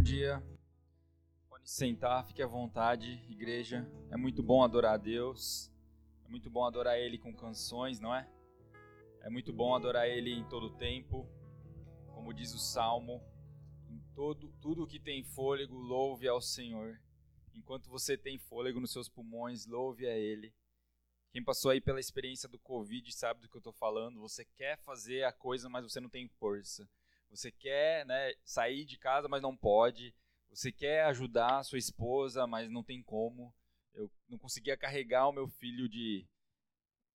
[0.00, 0.42] bom dia.
[1.50, 3.86] Pode sentar, fique à vontade, igreja.
[4.10, 5.70] É muito bom adorar a Deus.
[6.24, 8.26] É muito bom adorar Ele com canções, não é?
[9.20, 11.28] É muito bom adorar Ele em todo tempo.
[12.14, 13.22] Como diz o Salmo,
[13.90, 16.98] em todo, tudo que tem fôlego, louve ao Senhor.
[17.54, 20.50] Enquanto você tem fôlego nos seus pulmões, louve a Ele.
[21.30, 24.18] Quem passou aí pela experiência do Covid sabe do que eu estou falando.
[24.20, 26.88] Você quer fazer a coisa, mas você não tem força.
[27.30, 30.14] Você quer né, sair de casa, mas não pode.
[30.50, 33.54] Você quer ajudar a sua esposa, mas não tem como.
[33.94, 36.26] Eu não conseguia carregar o meu filho de.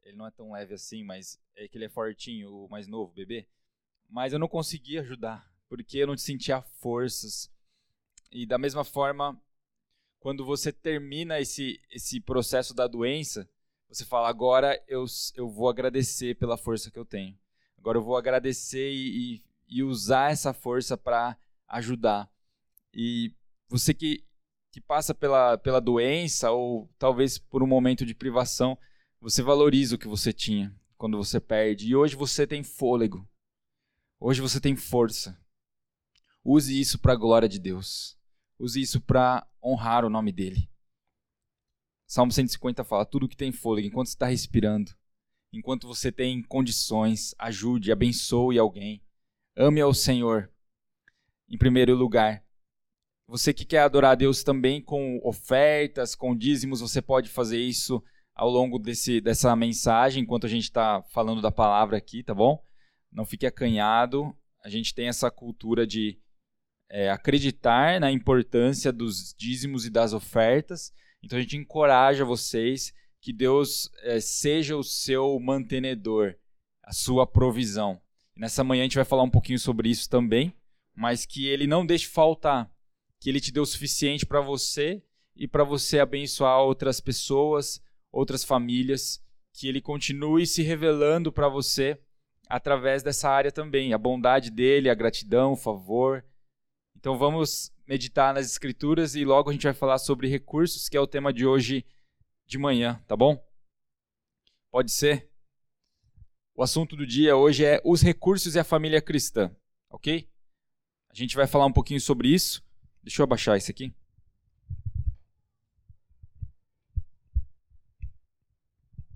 [0.04, 3.12] Ele não é tão leve assim, mas é que ele é fortinho, o mais novo,
[3.14, 3.48] bebê.
[4.10, 7.52] Mas eu não conseguia ajudar, porque eu não sentia forças.
[8.32, 9.42] E da mesma forma,
[10.20, 13.50] quando você termina esse, esse processo da doença,
[13.90, 15.06] você fala: agora eu,
[15.36, 17.38] eu vou agradecer pela força que eu tenho.
[17.78, 21.38] Agora eu vou agradecer e, e e usar essa força para
[21.68, 22.30] ajudar.
[22.94, 23.34] E
[23.68, 24.24] você que,
[24.72, 28.78] que passa pela, pela doença ou talvez por um momento de privação,
[29.20, 31.88] você valoriza o que você tinha quando você perde.
[31.88, 33.28] E hoje você tem fôlego.
[34.20, 35.38] Hoje você tem força.
[36.44, 38.18] Use isso para a glória de Deus.
[38.60, 40.70] Use isso para honrar o nome dele.
[42.08, 44.96] Salmo 150 fala: tudo que tem fôlego, enquanto está respirando,
[45.52, 49.05] enquanto você tem condições, ajude, abençoe alguém.
[49.58, 50.52] Ame ao Senhor
[51.50, 52.44] em primeiro lugar.
[53.26, 58.04] Você que quer adorar a Deus também com ofertas, com dízimos, você pode fazer isso
[58.36, 62.62] ao longo desse, dessa mensagem, enquanto a gente está falando da palavra aqui, tá bom?
[63.10, 64.36] Não fique acanhado.
[64.62, 66.20] A gente tem essa cultura de
[66.90, 70.92] é, acreditar na importância dos dízimos e das ofertas.
[71.24, 76.36] Então a gente encoraja vocês que Deus é, seja o seu mantenedor,
[76.84, 78.02] a sua provisão.
[78.38, 80.54] Nessa manhã a gente vai falar um pouquinho sobre isso também,
[80.94, 82.70] mas que ele não deixe faltar,
[83.20, 85.02] que ele te deu o suficiente para você
[85.36, 92.00] e para você abençoar outras pessoas, outras famílias, que ele continue se revelando para você
[92.48, 96.24] através dessa área também, a bondade dele, a gratidão, o favor.
[96.96, 101.00] Então vamos meditar nas escrituras e logo a gente vai falar sobre recursos, que é
[101.00, 101.86] o tema de hoje
[102.46, 103.42] de manhã, tá bom?
[104.72, 105.35] Pode ser?
[106.58, 109.54] O assunto do dia hoje é os recursos e a família cristã,
[109.90, 110.26] ok?
[111.10, 112.64] A gente vai falar um pouquinho sobre isso.
[113.04, 113.94] Deixa eu abaixar isso aqui.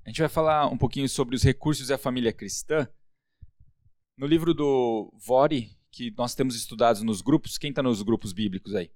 [0.04, 2.90] A gente vai falar um pouquinho sobre os recursos e a família cristã.
[4.18, 8.76] No livro do Vore, que nós temos estudado nos grupos, quem está nos grupos bíblicos
[8.76, 8.92] aí?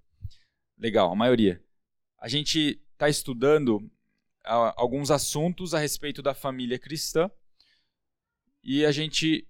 [0.78, 1.64] Legal, a maioria.
[2.20, 7.32] A gente está estudando uh, alguns assuntos a respeito da família cristã
[8.64, 9.48] e a gente,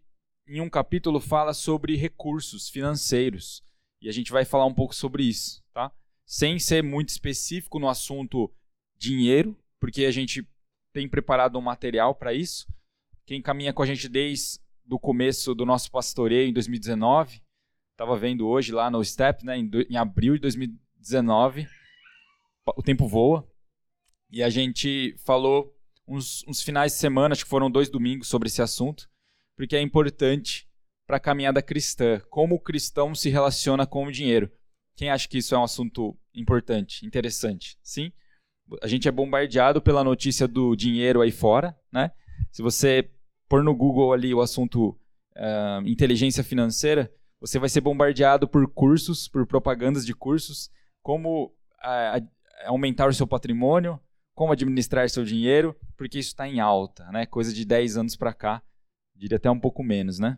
[0.47, 3.63] em um capítulo, fala sobre recursos financeiros.
[4.01, 5.91] E a gente vai falar um pouco sobre isso, tá?
[6.25, 8.51] Sem ser muito específico no assunto
[8.97, 10.47] dinheiro, porque a gente
[10.91, 12.67] tem preparado um material para isso.
[13.25, 14.59] Quem caminha com a gente desde
[14.89, 17.41] o começo do nosso pastoreio em 2019,
[17.91, 21.67] estava vendo hoje lá no STEP, né, em, do, em abril de 2019,
[22.65, 23.47] o tempo voa,
[24.29, 25.73] e a gente falou
[26.07, 29.09] uns, uns finais de semana, acho que foram dois domingos, sobre esse assunto,
[29.55, 30.67] porque é importante
[31.05, 32.21] para a caminhada cristã.
[32.29, 34.51] Como o cristão se relaciona com o dinheiro.
[34.95, 37.77] Quem acha que isso é um assunto importante, interessante?
[37.81, 38.11] Sim?
[38.81, 42.11] A gente é bombardeado pela notícia do dinheiro aí fora, né?
[42.51, 43.09] Se você
[43.49, 44.89] pôr no Google ali o assunto
[45.35, 50.71] uh, inteligência financeira, você vai ser bombardeado por cursos, por propagandas de cursos,
[51.01, 51.47] como
[51.83, 52.27] uh,
[52.65, 53.99] aumentar o seu patrimônio,
[54.33, 57.25] como administrar seu dinheiro, porque isso está em alta, né?
[57.25, 58.61] Coisa de 10 anos para cá,
[59.15, 60.37] diria até um pouco menos, né?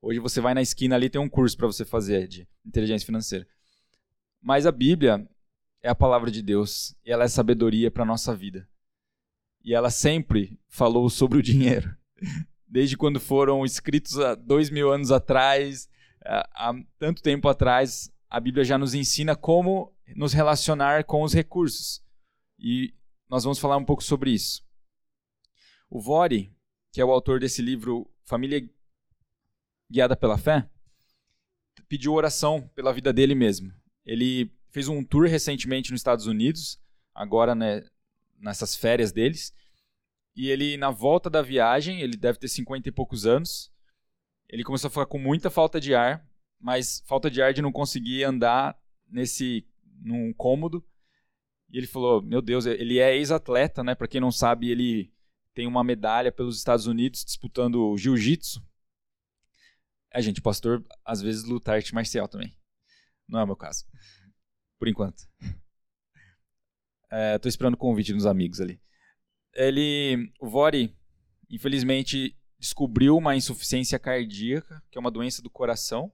[0.00, 3.46] Hoje você vai na esquina ali tem um curso para você fazer de inteligência financeira.
[4.40, 5.28] Mas a Bíblia
[5.82, 8.68] é a palavra de Deus e ela é sabedoria para nossa vida.
[9.64, 11.96] E ela sempre falou sobre o dinheiro,
[12.68, 15.88] desde quando foram escritos há dois mil anos atrás,
[16.24, 22.02] há tanto tempo atrás, a Bíblia já nos ensina como nos relacionar com os recursos.
[22.58, 22.94] E
[23.28, 24.64] nós vamos falar um pouco sobre isso.
[25.88, 26.54] O Vore,
[26.92, 28.68] que é o autor desse livro Família
[29.90, 30.68] Guiada pela Fé,
[31.88, 33.72] pediu oração pela vida dele mesmo.
[34.04, 36.80] Ele fez um tour recentemente nos Estados Unidos,
[37.14, 37.86] agora né,
[38.38, 39.54] nessas férias deles,
[40.34, 43.72] e ele, na volta da viagem, ele deve ter 50 e poucos anos,
[44.48, 46.26] ele começou a ficar com muita falta de ar,
[46.60, 49.66] mas falta de ar de não conseguir andar nesse
[50.02, 50.84] num cômodo.
[51.70, 53.94] E ele falou: Meu Deus, ele é ex-atleta, né?
[53.94, 55.12] Para quem não sabe, ele
[55.54, 58.62] tem uma medalha pelos Estados Unidos disputando jiu-jitsu.
[60.12, 62.56] É, gente, pastor às vezes luta arte marcial também.
[63.28, 63.84] Não é o meu caso.
[64.78, 65.26] Por enquanto.
[67.10, 68.80] É, esperando o convite dos amigos ali.
[69.54, 70.94] Ele, o Vori,
[71.48, 76.12] infelizmente, descobriu uma insuficiência cardíaca, que é uma doença do coração.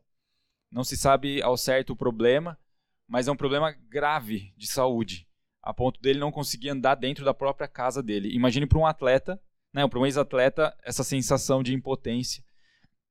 [0.73, 2.59] Não se sabe ao certo o problema,
[3.07, 5.29] mas é um problema grave de saúde,
[5.63, 8.35] a ponto dele não conseguir andar dentro da própria casa dele.
[8.35, 9.39] Imagine para um atleta,
[9.71, 12.43] né, para um ex-atleta, essa sensação de impotência.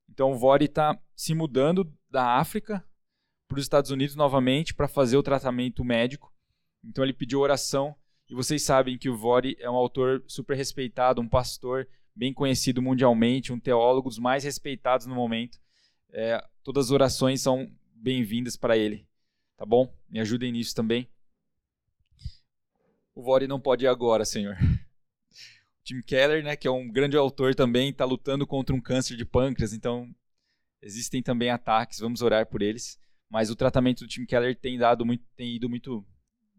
[0.10, 2.84] Então o Vori está se mudando da África
[3.48, 6.34] para os Estados Unidos novamente para fazer o tratamento médico.
[6.84, 7.96] Então ele pediu oração
[8.28, 12.82] e vocês sabem que o Vori é um autor super respeitado, um pastor bem conhecido
[12.82, 15.60] mundialmente, um teólogo dos mais respeitados no momento.
[16.12, 19.08] É, todas as orações são bem-vindas para ele,
[19.58, 19.94] tá bom?
[20.10, 21.08] Me ajudem nisso também.
[23.14, 24.58] O Vori não pode ir agora, Senhor.
[25.84, 29.26] Tim Keller, né, que é um grande autor também, está lutando contra um câncer de
[29.26, 30.14] pâncreas, então
[30.82, 33.00] existem também ataques, vamos orar por eles.
[33.30, 36.06] Mas o tratamento do Tim Keller tem dado muito, tem ido muito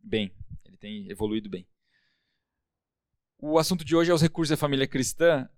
[0.02, 0.34] bem,
[0.64, 1.66] ele tem evoluído bem.
[3.44, 5.48] O assunto de hoje é os recursos da família cristã.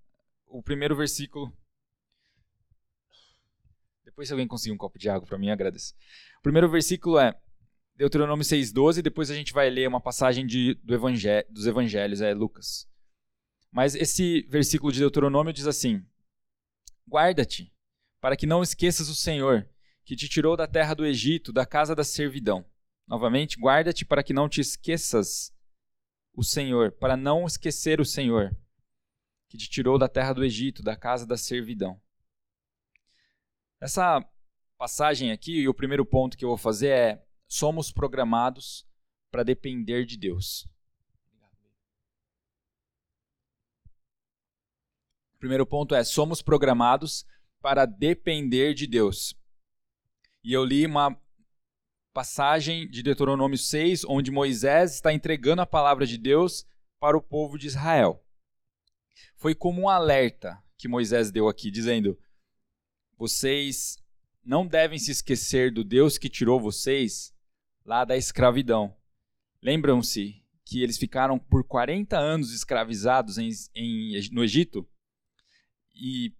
[0.46, 1.54] O primeiro versículo.
[4.14, 5.92] Depois, se alguém conseguir um copo de água para mim, agradeço.
[6.38, 7.36] O primeiro versículo é
[7.96, 9.02] Deuteronômio 6,12.
[9.02, 12.88] Depois a gente vai ler uma passagem de, do evangel dos evangelhos, é Lucas.
[13.72, 16.06] Mas esse versículo de Deuteronômio diz assim:
[17.08, 17.74] Guarda-te,
[18.20, 19.68] para que não esqueças o Senhor,
[20.04, 22.64] que te tirou da terra do Egito, da casa da servidão.
[23.08, 25.52] Novamente, guarda-te para que não te esqueças
[26.32, 28.56] o Senhor, para não esquecer o Senhor,
[29.48, 32.00] que te tirou da terra do Egito, da casa da servidão.
[33.84, 34.26] Essa
[34.78, 38.88] passagem aqui, e o primeiro ponto que eu vou fazer é: somos programados
[39.30, 40.66] para depender de Deus.
[45.38, 47.26] primeiro ponto é: somos programados
[47.60, 49.34] para depender de Deus.
[50.42, 51.14] E eu li uma
[52.14, 56.64] passagem de Deuteronômio 6, onde Moisés está entregando a palavra de Deus
[56.98, 58.24] para o povo de Israel.
[59.36, 62.18] Foi como um alerta que Moisés deu aqui, dizendo:
[63.16, 63.98] Vocês
[64.44, 67.34] não devem se esquecer do Deus que tirou vocês
[67.84, 68.94] lá da escravidão.
[69.62, 74.86] Lembram-se que eles ficaram por 40 anos escravizados em, em, no Egito?
[75.94, 76.34] E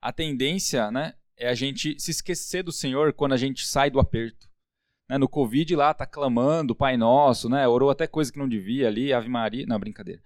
[0.00, 4.00] a tendência né, é a gente se esquecer do Senhor quando a gente sai do
[4.00, 4.48] aperto.
[5.08, 8.88] Né, no Covid lá tá clamando, Pai Nosso, né, orou até coisa que não devia
[8.88, 9.66] ali, Ave Maria.
[9.66, 10.22] Não, brincadeira.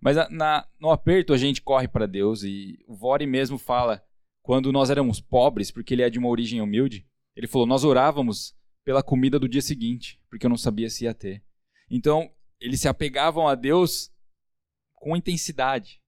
[0.00, 4.02] Mas na, no aperto a gente corre para Deus e o Vore mesmo fala,
[4.42, 7.06] quando nós éramos pobres, porque ele é de uma origem humilde,
[7.36, 11.12] ele falou: Nós orávamos pela comida do dia seguinte, porque eu não sabia se ia
[11.12, 11.44] ter.
[11.90, 12.30] Então,
[12.60, 14.10] eles se apegavam a Deus
[14.94, 16.00] com intensidade.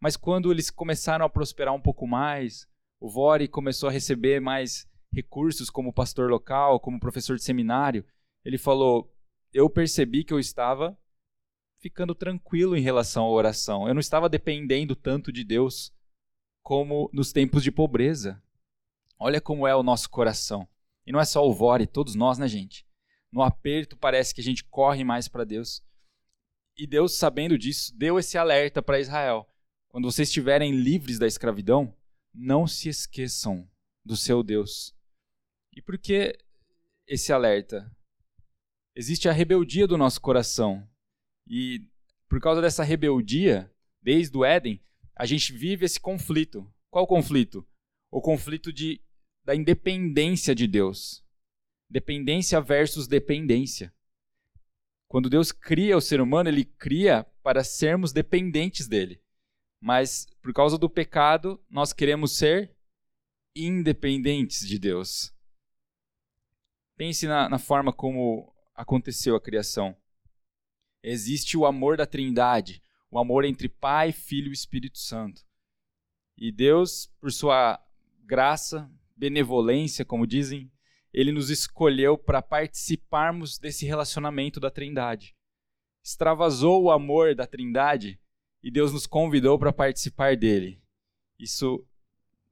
[0.00, 2.68] Mas quando eles começaram a prosperar um pouco mais,
[3.00, 8.04] o Vore começou a receber mais recursos como pastor local, como professor de seminário,
[8.44, 9.12] ele falou:
[9.52, 10.96] Eu percebi que eu estava
[11.80, 13.86] ficando tranquilo em relação à oração.
[13.86, 15.92] Eu não estava dependendo tanto de Deus
[16.62, 18.42] como nos tempos de pobreza.
[19.18, 20.68] Olha como é o nosso coração.
[21.06, 22.86] E não é só o Vore, todos nós, né, gente?
[23.32, 25.82] No aperto parece que a gente corre mais para Deus.
[26.76, 29.48] E Deus, sabendo disso, deu esse alerta para Israel:
[29.88, 31.94] quando vocês estiverem livres da escravidão,
[32.32, 33.68] não se esqueçam
[34.04, 34.94] do seu Deus.
[35.74, 36.38] E por que
[37.06, 37.90] esse alerta?
[38.94, 40.88] Existe a rebeldia do nosso coração.
[41.48, 41.86] E
[42.28, 44.82] por causa dessa rebeldia, desde o Éden,
[45.16, 46.70] a gente vive esse conflito.
[46.90, 47.66] Qual conflito?
[48.10, 49.00] O conflito de,
[49.44, 51.24] da independência de Deus.
[51.88, 53.92] Dependência versus dependência.
[55.08, 59.22] Quando Deus cria o ser humano, ele cria para sermos dependentes dele.
[59.80, 62.76] Mas por causa do pecado, nós queremos ser
[63.56, 65.34] independentes de Deus.
[66.96, 69.96] Pense na, na forma como aconteceu a criação.
[71.10, 75.40] Existe o amor da Trindade, o amor entre Pai, Filho e Espírito Santo.
[76.36, 77.82] E Deus, por sua
[78.26, 80.70] graça, benevolência, como dizem,
[81.10, 85.34] ele nos escolheu para participarmos desse relacionamento da Trindade.
[86.04, 88.20] Extravasou o amor da Trindade
[88.62, 90.78] e Deus nos convidou para participar dele.
[91.38, 91.88] Isso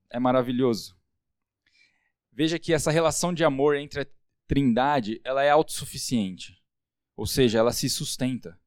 [0.08, 0.96] é maravilhoso.
[2.32, 4.06] Veja que essa relação de amor entre a
[4.46, 6.64] Trindade, ela é autossuficiente.
[7.16, 8.60] Ou seja, ela se sustenta.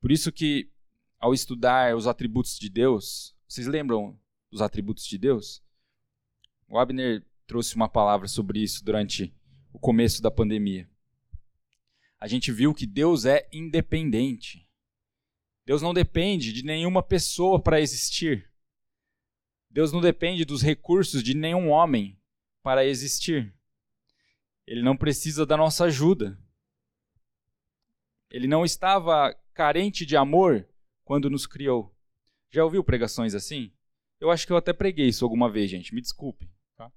[0.00, 0.70] Por isso que
[1.18, 4.18] ao estudar os atributos de Deus, vocês lembram
[4.50, 5.62] dos atributos de Deus?
[6.68, 9.34] O Abner trouxe uma palavra sobre isso durante
[9.72, 10.88] o começo da pandemia.
[12.18, 14.68] A gente viu que Deus é independente.
[15.64, 18.50] Deus não depende de nenhuma pessoa para existir.
[19.70, 22.18] Deus não depende dos recursos de nenhum homem
[22.62, 23.54] para existir.
[24.66, 26.38] Ele não precisa da nossa ajuda.
[28.30, 30.68] Ele não estava carente de amor
[31.04, 31.94] quando nos criou.
[32.50, 33.72] Já ouviu pregações assim?
[34.20, 35.94] Eu acho que eu até preguei isso alguma vez, gente.
[35.94, 36.50] Me desculpe.
[36.76, 36.90] Tá?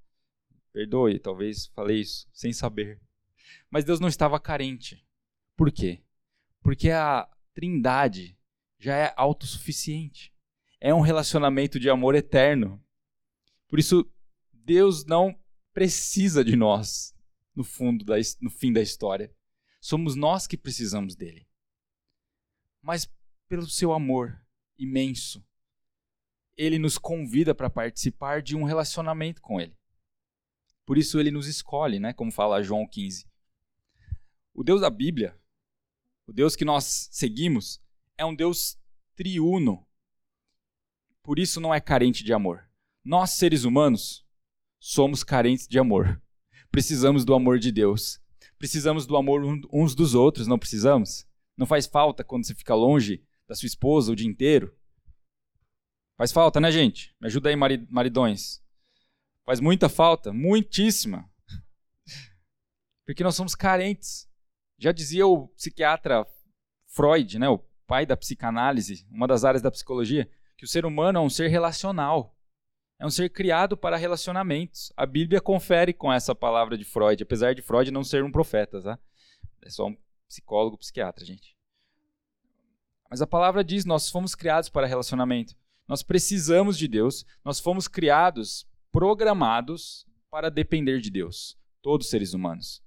[0.72, 3.00] Perdoe, talvez falei isso sem saber.
[3.70, 5.06] Mas Deus não estava carente.
[5.56, 6.02] Por quê?
[6.62, 8.38] Porque a Trindade
[8.78, 10.34] já é autossuficiente.
[10.80, 12.82] É um relacionamento de amor eterno.
[13.68, 14.10] Por isso,
[14.54, 15.38] Deus não
[15.74, 17.14] precisa de nós
[17.56, 19.34] no fundo da, no fim da história.
[19.80, 21.48] Somos nós que precisamos dele.
[22.82, 23.10] Mas
[23.48, 24.40] pelo seu amor
[24.78, 25.46] imenso,
[26.56, 29.78] ele nos convida para participar de um relacionamento com ele.
[30.86, 33.28] Por isso ele nos escolhe, né, como fala João 15.
[34.54, 35.40] O Deus da Bíblia,
[36.28, 37.82] o Deus que nós seguimos,
[38.18, 38.78] é um Deus
[39.16, 39.88] triuno.
[41.24, 42.70] Por isso não é carente de amor.
[43.04, 44.26] Nós, seres humanos,
[44.80, 46.22] somos carentes de amor.
[46.70, 48.20] Precisamos do amor de Deus.
[48.60, 51.26] Precisamos do amor uns dos outros, não precisamos?
[51.58, 54.78] Não faz falta quando você fica longe da sua esposa o dia inteiro?
[56.18, 57.16] Faz falta, né, gente?
[57.22, 58.62] Me ajuda aí, maridões.
[59.46, 61.28] Faz muita falta, muitíssima.
[63.08, 64.30] Porque nós somos carentes.
[64.78, 66.28] Já dizia o psiquiatra
[66.86, 71.20] Freud, né, o pai da psicanálise, uma das áreas da psicologia, que o ser humano
[71.20, 72.38] é um ser relacional.
[73.00, 74.92] É um ser criado para relacionamentos.
[74.98, 78.82] A Bíblia confere com essa palavra de Freud, apesar de Freud não ser um profeta,
[78.82, 79.00] tá?
[79.62, 81.56] É só um psicólogo, psiquiatra, gente.
[83.10, 85.56] Mas a palavra diz: nós fomos criados para relacionamento.
[85.88, 87.26] Nós precisamos de Deus.
[87.44, 91.58] Nós fomos criados, programados para depender de Deus.
[91.82, 92.84] Todos os seres humanos.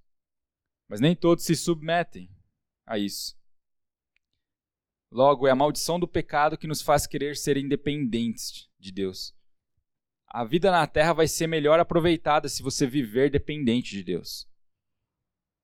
[0.89, 2.31] Mas nem todos se submetem
[2.87, 3.35] a isso.
[5.11, 9.35] Logo, é a maldição do pecado que nos faz querer ser independentes de Deus.
[10.35, 14.49] A vida na terra vai ser melhor aproveitada se você viver dependente de Deus.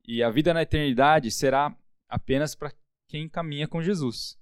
[0.04, 1.74] E a vida na eternidade será
[2.06, 2.74] apenas para
[3.06, 4.38] quem caminha com Jesus.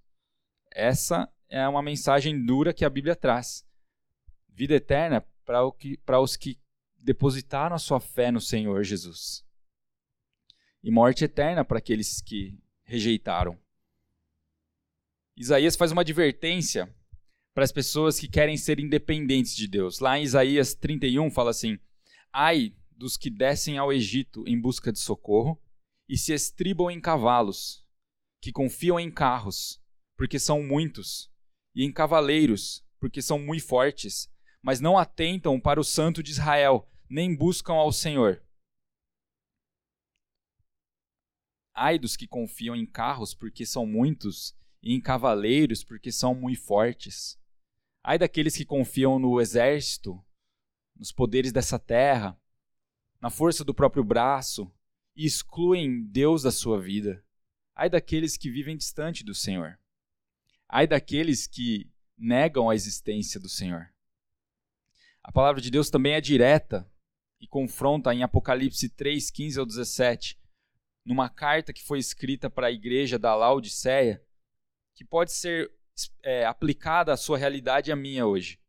[0.73, 3.65] Essa é uma mensagem dura que a Bíblia traz.
[4.49, 6.59] Vida eterna para os que
[6.97, 9.47] depositaram a sua fé no Senhor Jesus.
[10.83, 13.57] E morte eterna para aqueles que rejeitaram.
[15.37, 16.93] Isaías faz uma advertência
[17.57, 19.99] para as pessoas que querem ser independentes de Deus.
[19.99, 21.79] Lá em Isaías 31 fala assim:
[22.31, 25.59] Ai dos que descem ao Egito em busca de socorro
[26.07, 27.83] e se estribam em cavalos,
[28.43, 29.83] que confiam em carros,
[30.19, 31.33] porque são muitos,
[31.75, 36.87] e em cavaleiros, porque são muito fortes, mas não atentam para o Santo de Israel,
[37.09, 38.45] nem buscam ao Senhor.
[41.75, 46.61] Ai dos que confiam em carros, porque são muitos, e em cavaleiros, porque são muito
[46.61, 47.39] fortes.
[48.09, 50.25] Ai daqueles que confiam no exército,
[50.95, 52.41] nos poderes dessa terra,
[53.21, 54.73] na força do próprio braço
[55.17, 57.21] e excluem Deus da sua vida.
[57.75, 59.77] Ai daqueles que vivem distante do Senhor.
[60.69, 63.93] Ai daqueles que negam a existência do Senhor.
[65.21, 66.89] A palavra de Deus também é direta
[67.41, 70.39] e confronta em Apocalipse 3, 15 ao 17,
[71.05, 74.25] numa carta que foi escrita para a igreja da Laodiceia,
[74.95, 75.76] que pode ser
[76.23, 78.61] é, aplicada à sua realidade e à minha hoje.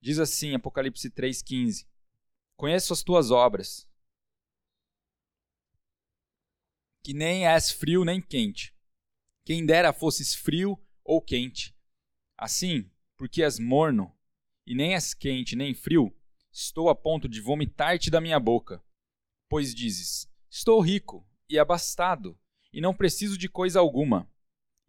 [0.00, 1.86] Diz assim, Apocalipse 3,15:
[2.56, 3.88] Conheço as tuas obras,
[7.02, 8.74] que nem és frio nem quente.
[9.44, 11.76] Quem dera fosses frio ou quente.
[12.36, 14.16] Assim, porque és morno,
[14.66, 16.16] e nem és quente nem frio,
[16.50, 18.82] estou a ponto de vomitar-te da minha boca.
[19.48, 22.38] Pois dizes: Estou rico e abastado,
[22.72, 24.31] e não preciso de coisa alguma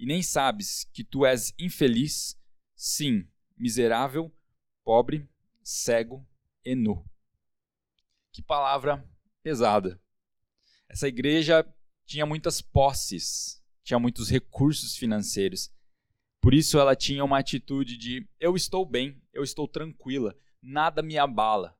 [0.03, 2.37] e nem sabes que tu és infeliz,
[2.75, 3.25] sim,
[3.57, 4.35] miserável,
[4.83, 5.25] pobre,
[5.63, 6.27] cego
[6.65, 7.09] e nu.
[8.33, 9.09] Que palavra
[9.41, 9.97] pesada.
[10.89, 11.65] Essa igreja
[12.05, 15.71] tinha muitas posses, tinha muitos recursos financeiros.
[16.41, 21.17] Por isso ela tinha uma atitude de eu estou bem, eu estou tranquila, nada me
[21.17, 21.79] abala.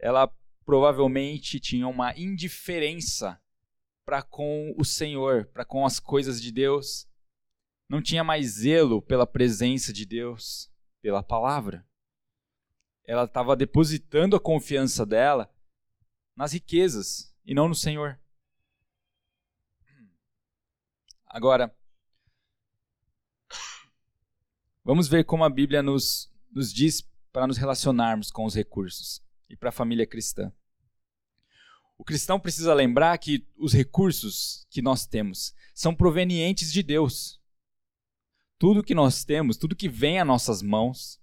[0.00, 0.26] Ela
[0.64, 3.40] provavelmente tinha uma indiferença
[4.04, 7.06] para com o Senhor, para com as coisas de Deus
[7.88, 11.86] não tinha mais zelo pela presença de Deus, pela palavra.
[13.04, 15.52] Ela estava depositando a confiança dela
[16.34, 18.18] nas riquezas e não no Senhor.
[21.26, 21.74] Agora,
[24.82, 27.02] vamos ver como a Bíblia nos, nos diz
[27.32, 30.52] para nos relacionarmos com os recursos e para a família cristã.
[31.98, 37.40] O cristão precisa lembrar que os recursos que nós temos são provenientes de Deus
[38.58, 41.20] tudo que nós temos, tudo que vem às nossas mãos,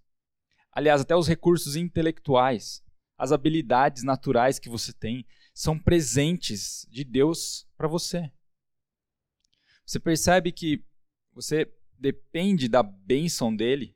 [0.71, 2.83] aliás, até os recursos intelectuais,
[3.17, 8.31] as habilidades naturais que você tem, são presentes de Deus para você.
[9.85, 10.83] Você percebe que
[11.31, 13.95] você depende da bênção dele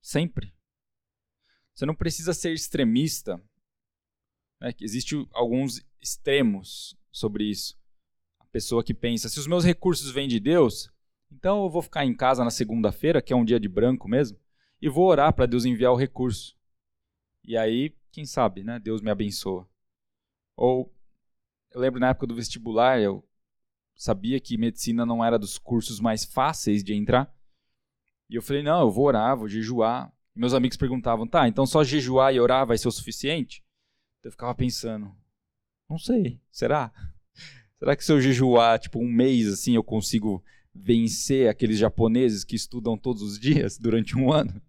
[0.00, 0.54] sempre.
[1.74, 3.42] Você não precisa ser extremista.
[4.60, 4.72] Né?
[4.80, 7.78] Existem alguns extremos sobre isso.
[8.38, 10.90] A pessoa que pensa: se os meus recursos vêm de Deus,
[11.30, 14.38] então eu vou ficar em casa na segunda-feira, que é um dia de branco mesmo,
[14.80, 16.56] e vou orar para Deus enviar o recurso.
[17.44, 18.78] E aí, quem sabe, né?
[18.78, 19.68] Deus me abençoa.
[20.56, 20.92] Ou
[21.70, 23.22] eu lembro na época do vestibular, eu
[23.94, 27.32] sabia que medicina não era dos cursos mais fáceis de entrar.
[28.28, 30.12] E eu falei: "Não, eu vou orar, vou jejuar".
[30.34, 33.64] E meus amigos perguntavam: "Tá, então só jejuar e orar vai ser o suficiente?"
[34.22, 35.14] Eu ficava pensando:
[35.88, 36.92] "Não sei, será?
[37.78, 40.42] Será que se eu jejuar tipo um mês assim eu consigo
[40.78, 44.60] vencer aqueles japoneses que estudam todos os dias durante um ano?"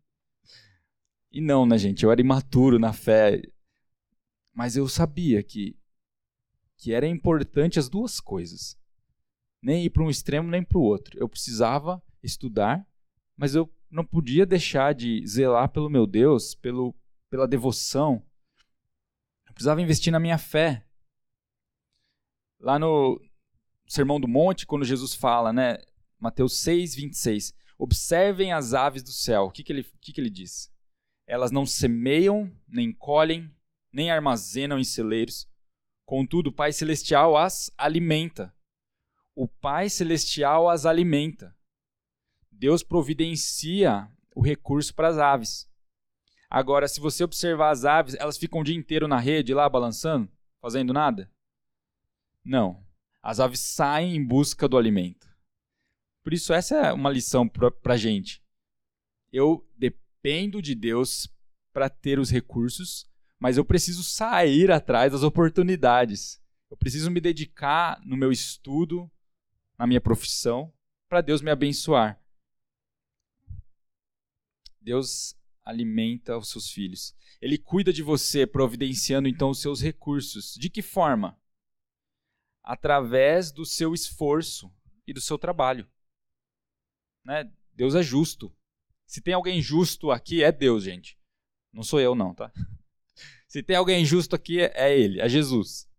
[1.32, 2.04] E não, né, gente?
[2.04, 3.42] Eu era imaturo na fé.
[4.54, 5.78] Mas eu sabia que,
[6.78, 8.76] que era importante as duas coisas.
[9.62, 11.18] Nem ir para um extremo nem para o outro.
[11.20, 12.88] Eu precisava estudar,
[13.36, 16.96] mas eu não podia deixar de zelar pelo meu Deus, pelo,
[17.30, 18.26] pela devoção.
[19.46, 20.86] Eu precisava investir na minha fé.
[22.60, 23.22] Lá no
[23.88, 25.78] Sermão do Monte, quando Jesus fala, né,
[26.20, 29.44] Mateus 6, 26, observem as aves do céu.
[29.44, 30.72] O que, que, ele, que, que ele diz?
[31.28, 33.54] Elas não semeiam, nem colhem,
[33.92, 35.48] nem armazenam em celeiros.
[36.06, 38.56] Contudo, o Pai Celestial as alimenta.
[39.36, 41.56] O Pai Celestial as alimenta.
[42.52, 45.70] Deus providencia o recurso para as aves.
[46.50, 50.32] Agora, se você observar as aves, elas ficam o dia inteiro na rede lá balançando,
[50.62, 51.30] fazendo nada?
[52.44, 52.84] Não.
[53.22, 55.27] As aves saem em busca do alimento.
[56.28, 58.44] Por isso, essa é uma lição para a gente.
[59.32, 61.34] Eu dependo de Deus
[61.72, 66.44] para ter os recursos, mas eu preciso sair atrás das oportunidades.
[66.70, 69.10] Eu preciso me dedicar no meu estudo,
[69.80, 70.74] na minha profissão,
[71.08, 72.22] para Deus me abençoar.
[74.82, 77.16] Deus alimenta os seus filhos.
[77.42, 80.56] Ele cuida de você, providenciando então os seus recursos.
[80.56, 81.40] De que forma?
[82.62, 84.70] Através do seu esforço
[85.08, 85.90] e do seu trabalho.
[87.28, 87.52] Né?
[87.74, 88.56] Deus é justo.
[89.06, 91.20] Se tem alguém justo aqui, é Deus, gente.
[91.74, 92.52] Não sou eu, não, tá?
[93.50, 95.90] Se tem alguém justo aqui, é Ele, é Jesus.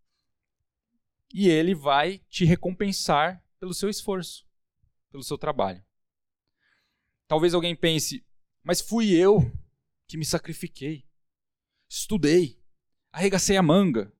[1.32, 4.46] E Ele vai te recompensar pelo seu esforço,
[5.10, 5.84] pelo seu trabalho.
[7.26, 8.24] Talvez alguém pense,
[8.62, 9.52] mas fui eu
[10.06, 11.04] que me sacrifiquei,
[11.86, 12.58] estudei,
[13.12, 14.10] arregacei a manga.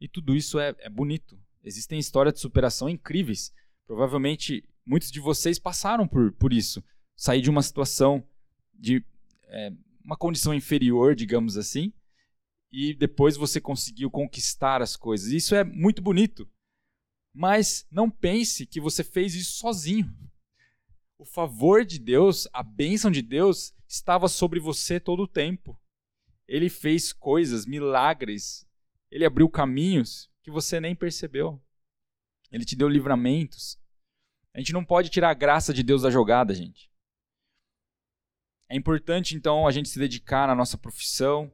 [0.00, 1.36] E tudo isso é, é bonito.
[1.64, 3.52] Existem histórias de superação incríveis.
[3.84, 6.82] Provavelmente muitos de vocês passaram por, por isso.
[7.16, 8.26] Sair de uma situação
[8.74, 9.04] de
[9.44, 9.72] é,
[10.04, 11.92] uma condição inferior, digamos assim,
[12.70, 15.30] e depois você conseguiu conquistar as coisas.
[15.30, 16.48] Isso é muito bonito.
[17.34, 20.12] Mas não pense que você fez isso sozinho.
[21.18, 25.78] O favor de Deus, a bênção de Deus, estava sobre você todo o tempo.
[26.48, 28.66] Ele fez coisas, milagres.
[29.10, 31.62] Ele abriu caminhos que você nem percebeu.
[32.50, 33.78] Ele te deu livramentos.
[34.54, 36.90] A gente não pode tirar a graça de Deus da jogada, gente.
[38.68, 41.52] É importante, então, a gente se dedicar na nossa profissão,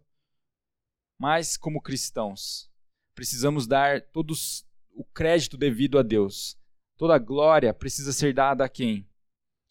[1.19, 2.71] mas, como cristãos,
[3.15, 6.57] precisamos dar todos o crédito devido a Deus.
[6.97, 9.09] Toda a glória precisa ser dada a quem?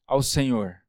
[0.05, 0.81] Ao Senhor.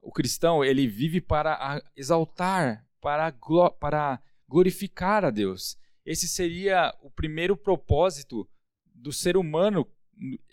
[0.00, 3.32] O cristão, ele vive para exaltar, para,
[3.78, 5.78] para glorificar a Deus.
[6.04, 8.48] Esse seria o primeiro propósito
[8.86, 9.86] do ser humano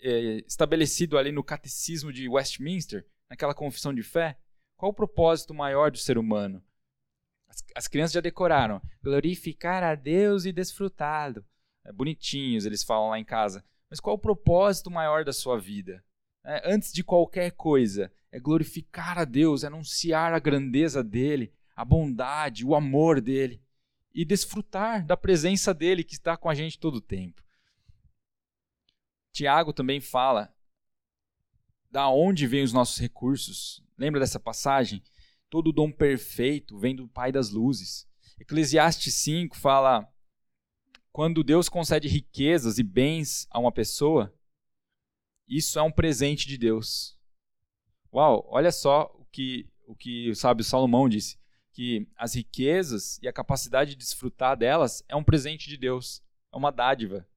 [0.02, 4.38] é, estabelecido ali no Catecismo de Westminster, naquela confissão de fé.
[4.76, 6.62] Qual o propósito maior do ser humano?
[7.48, 8.80] As, as crianças já decoraram.
[9.02, 11.44] Glorificar a Deus e desfrutá-lo.
[11.84, 13.64] É, bonitinhos, eles falam lá em casa.
[13.88, 16.04] Mas qual o propósito maior da sua vida?
[16.44, 21.84] É, antes de qualquer coisa, é glorificar a Deus, é anunciar a grandeza dele, a
[21.84, 23.62] bondade, o amor dele
[24.16, 27.44] e desfrutar da presença dele que está com a gente todo o tempo.
[29.36, 30.50] Tiago também fala
[31.90, 33.84] da onde vêm os nossos recursos.
[33.98, 35.02] Lembra dessa passagem?
[35.50, 38.08] Todo dom perfeito vem do Pai das luzes.
[38.40, 40.10] Eclesiastes 5 fala:
[41.12, 44.34] quando Deus concede riquezas e bens a uma pessoa,
[45.46, 47.20] isso é um presente de Deus.
[48.10, 51.38] Uau, olha só o que o que o sábio Salomão disse,
[51.72, 56.56] que as riquezas e a capacidade de desfrutar delas é um presente de Deus, é
[56.56, 57.28] uma dádiva.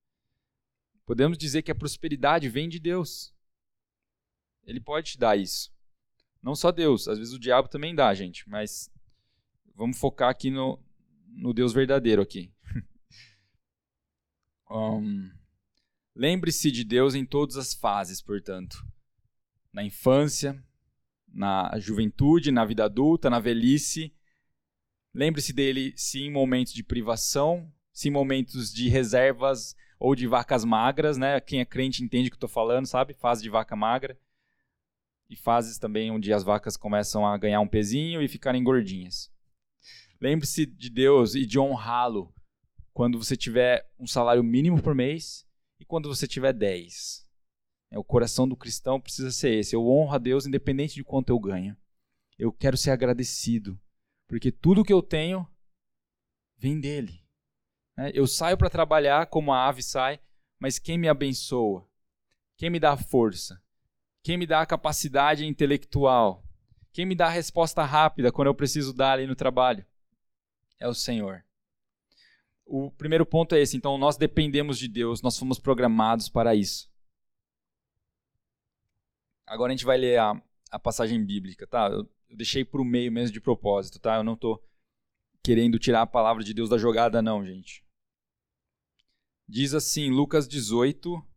[1.09, 3.33] Podemos dizer que a prosperidade vem de Deus.
[4.63, 5.73] Ele pode te dar isso.
[6.39, 8.91] Não só Deus, às vezes o diabo também dá, gente, mas
[9.73, 10.79] vamos focar aqui no,
[11.29, 12.53] no Deus verdadeiro aqui.
[14.69, 15.31] um,
[16.15, 18.77] Lembre-se de Deus em todas as fases, portanto.
[19.73, 20.63] Na infância,
[21.27, 24.13] na juventude, na vida adulta, na velhice.
[25.11, 30.63] Lembre-se dele sim em momentos de privação, sim em momentos de reservas ou de vacas
[30.63, 31.39] magras, né?
[31.41, 33.13] Quem é crente entende o que estou falando, sabe?
[33.13, 34.17] Fase de vaca magra.
[35.29, 39.31] E fases também onde as vacas começam a ganhar um pezinho e ficarem gordinhas.
[40.19, 42.33] Lembre-se de Deus e de honrá-lo
[42.93, 45.45] quando você tiver um salário mínimo por mês
[45.79, 47.27] e quando você tiver 10.
[47.91, 49.75] É, o coração do cristão precisa ser esse.
[49.75, 51.77] Eu honro a Deus independente de quanto eu ganho.
[52.37, 53.79] Eu quero ser agradecido,
[54.27, 55.47] porque tudo que eu tenho
[56.57, 57.18] vem dele.
[57.99, 60.21] É, eu saio para trabalhar como a ave sai,
[60.57, 61.85] mas quem me abençoa?
[62.55, 63.61] Quem me dá força?
[64.23, 66.45] Quem me dá a capacidade intelectual?
[66.93, 69.85] Quem me dá a resposta rápida quando eu preciso dar ali no trabalho?
[70.79, 71.43] É o Senhor.
[72.65, 73.75] O primeiro ponto é esse.
[73.75, 76.89] Então, nós dependemos de Deus, nós fomos programados para isso.
[79.45, 81.89] Agora a gente vai ler a, a passagem bíblica, tá?
[81.89, 84.15] Eu, eu deixei para o meio mesmo de propósito, tá?
[84.15, 84.63] Eu não estou
[85.43, 87.88] querendo tirar a palavra de Deus da jogada, não, gente.
[89.51, 91.27] Diz assim, Lucas 18,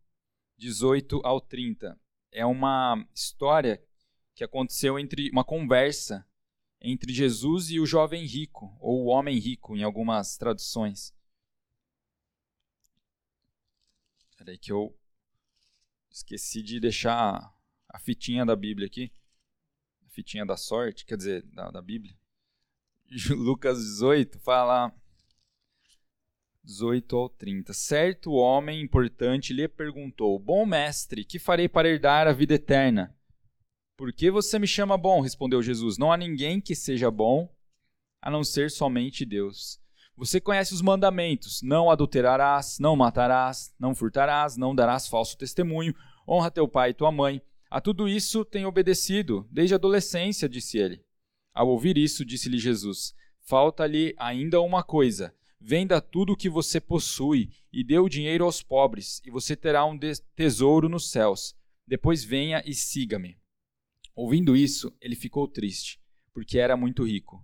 [0.55, 1.99] 18 ao 30.
[2.31, 3.83] É uma história
[4.35, 6.23] que aconteceu entre uma conversa
[6.79, 11.11] entre Jesus e o jovem rico, ou o homem rico, em algumas traduções.
[14.37, 14.95] Peraí que eu
[16.11, 17.51] esqueci de deixar
[17.89, 19.11] a fitinha da Bíblia aqui.
[20.05, 22.15] A fitinha da sorte, quer dizer, da, da Bíblia.
[23.35, 24.93] Lucas 18 fala
[26.63, 27.73] 18 ao 30.
[27.73, 33.15] Certo homem importante lhe perguntou: Bom mestre, que farei para herdar a vida eterna?
[33.97, 35.21] Por que você me chama bom?
[35.21, 35.97] respondeu Jesus.
[35.97, 37.53] Não há ninguém que seja bom
[38.21, 39.79] a não ser somente Deus.
[40.15, 45.93] Você conhece os mandamentos: não adulterarás, não matarás, não furtarás, não darás falso testemunho,
[46.27, 47.41] honra teu pai e tua mãe.
[47.69, 51.03] A tudo isso tenho obedecido desde a adolescência, disse ele.
[51.53, 55.33] Ao ouvir isso, disse-lhe Jesus: Falta-lhe ainda uma coisa.
[55.65, 59.85] Venda tudo o que você possui e dê o dinheiro aos pobres, e você terá
[59.85, 59.97] um
[60.35, 61.55] tesouro nos céus.
[61.87, 63.37] Depois venha e siga-me.
[64.13, 66.01] Ouvindo isso, ele ficou triste,
[66.33, 67.41] porque era muito rico.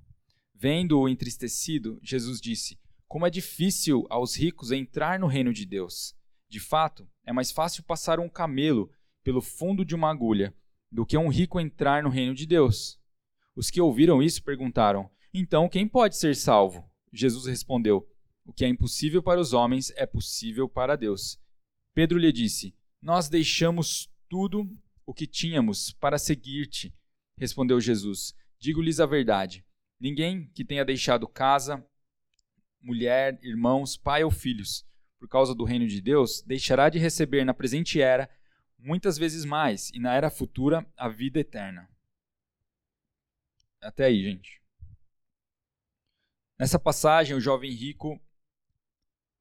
[0.54, 2.78] Vendo-o entristecido, Jesus disse:
[3.08, 6.14] Como é difícil aos ricos entrar no reino de Deus.
[6.50, 8.92] De fato, é mais fácil passar um camelo
[9.24, 10.54] pelo fundo de uma agulha
[10.92, 13.00] do que um rico entrar no reino de Deus.
[13.56, 16.89] Os que ouviram isso perguntaram: Então quem pode ser salvo?
[17.12, 18.08] Jesus respondeu:
[18.46, 21.40] O que é impossível para os homens é possível para Deus.
[21.94, 24.70] Pedro lhe disse: Nós deixamos tudo
[25.06, 26.94] o que tínhamos para seguir-te.
[27.38, 29.66] Respondeu Jesus: Digo-lhes a verdade.
[30.00, 31.86] Ninguém que tenha deixado casa,
[32.82, 34.86] mulher, irmãos, pai ou filhos,
[35.20, 38.30] por causa do reino de Deus, deixará de receber na presente era
[38.78, 41.90] muitas vezes mais, e na era futura a vida eterna.
[43.82, 44.62] Até aí, gente.
[46.60, 48.20] Nessa passagem, o jovem rico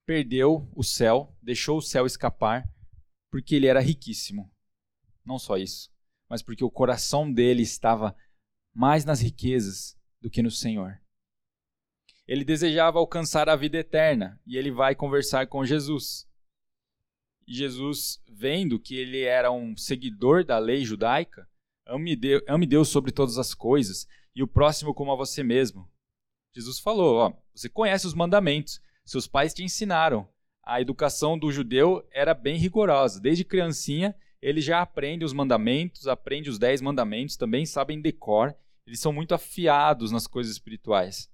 [0.07, 2.65] perdeu o céu, deixou o céu escapar,
[3.29, 4.49] porque ele era riquíssimo.
[5.25, 5.91] Não só isso,
[6.31, 8.17] mas porque o coração dele estava
[8.73, 11.03] mais nas riquezas do que no Senhor.
[12.25, 16.25] Ele desejava alcançar a vida eterna e ele vai conversar com Jesus.
[17.49, 21.51] E Jesus, vendo que ele era um seguidor da lei judaica,
[21.85, 25.91] ame Deus, ame Deus sobre todas as coisas e o próximo como a você mesmo.
[26.55, 30.29] Jesus falou: ó, você conhece os mandamentos, seus pais te ensinaram.
[30.63, 33.21] A educação do judeu era bem rigorosa.
[33.21, 38.55] Desde criancinha, ele já aprende os mandamentos, aprende os dez mandamentos, também sabem decor
[38.89, 41.31] eles são muito afiados nas coisas espirituais.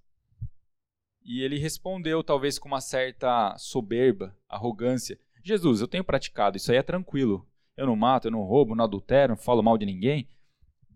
[1.22, 6.78] E ele respondeu, talvez com uma certa soberba, arrogância: Jesus, eu tenho praticado, isso aí
[6.78, 7.48] é tranquilo.
[7.76, 10.28] Eu não mato, eu não roubo, não adultero, não falo mal de ninguém.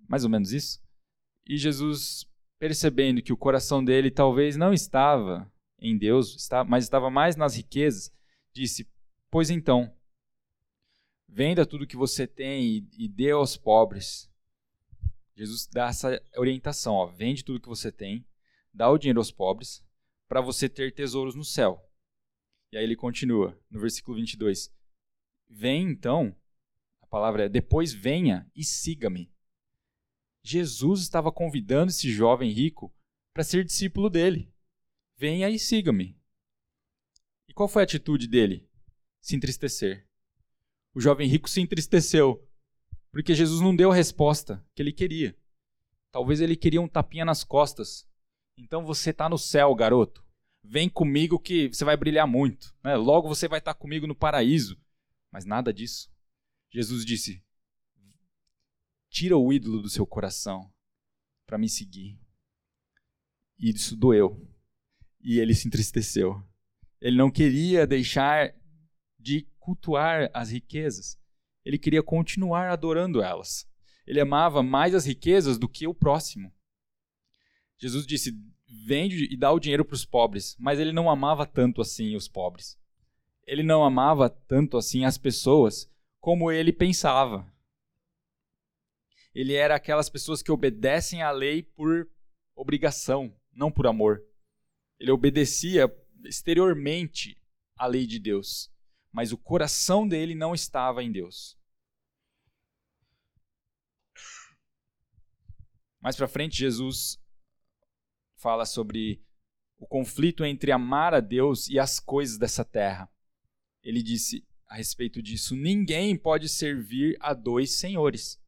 [0.09, 0.83] Mais ou menos isso.
[1.47, 2.28] E Jesus,
[2.59, 8.13] percebendo que o coração dele talvez não estava em Deus, mas estava mais nas riquezas,
[8.53, 8.89] disse:
[9.31, 9.95] Pois então,
[11.29, 14.29] venda tudo que você tem e dê aos pobres,
[15.37, 18.27] Jesus dá essa orientação, ó, vende tudo que você tem,
[18.75, 19.85] dá o dinheiro aos pobres,
[20.29, 21.89] para você ter tesouros no céu.
[22.73, 24.75] E aí ele continua, no versículo 22.
[25.49, 26.37] Vem então,
[27.01, 29.33] a palavra é, depois venha e siga-me.
[30.43, 32.95] Jesus estava convidando esse jovem rico
[33.33, 34.53] para ser discípulo dele.
[35.17, 36.19] Venha e siga-me.
[37.49, 38.69] E qual foi a atitude dele?
[39.21, 40.07] Se entristecer.
[40.95, 42.49] O jovem rico se entristeceu
[43.11, 45.37] porque Jesus não deu a resposta que ele queria.
[46.11, 48.09] Talvez ele queria um tapinha nas costas
[48.57, 50.25] Então você está no céu, garoto.
[50.63, 52.75] Vem comigo que você vai brilhar muito.
[52.83, 52.97] Né?
[52.97, 54.77] Logo você vai estar tá comigo no paraíso.
[55.31, 56.11] Mas nada disso.
[56.71, 57.43] Jesus disse:
[59.11, 60.73] Tira o ídolo do seu coração
[61.47, 62.19] para me seguir.
[63.59, 64.47] E isso doeu.
[65.21, 66.43] E ele se entristeceu.
[67.01, 68.55] Ele não queria deixar
[69.19, 71.19] de cultuar as riquezas.
[71.65, 73.69] Ele queria continuar adorando elas.
[74.07, 76.53] Ele amava mais as riquezas do que o próximo.
[77.79, 78.33] Jesus disse:
[78.87, 82.29] vende e dá o dinheiro para os pobres, mas ele não amava tanto assim os
[82.29, 82.79] pobres.
[83.47, 85.91] Ele não amava tanto assim as pessoas
[86.21, 87.51] como ele pensava.
[89.39, 92.11] Ele era aquelas pessoas que obedecem à lei por
[92.57, 94.21] obrigação, não por amor.
[94.99, 95.87] Ele obedecia
[96.25, 97.41] exteriormente
[97.77, 98.69] à lei de Deus,
[99.13, 101.57] mas o coração dele não estava em Deus.
[106.01, 107.17] Mais para frente, Jesus
[108.39, 109.25] fala sobre
[109.77, 113.09] o conflito entre amar a Deus e as coisas dessa terra.
[113.85, 118.43] Ele disse a respeito disso: ninguém pode servir a dois senhores.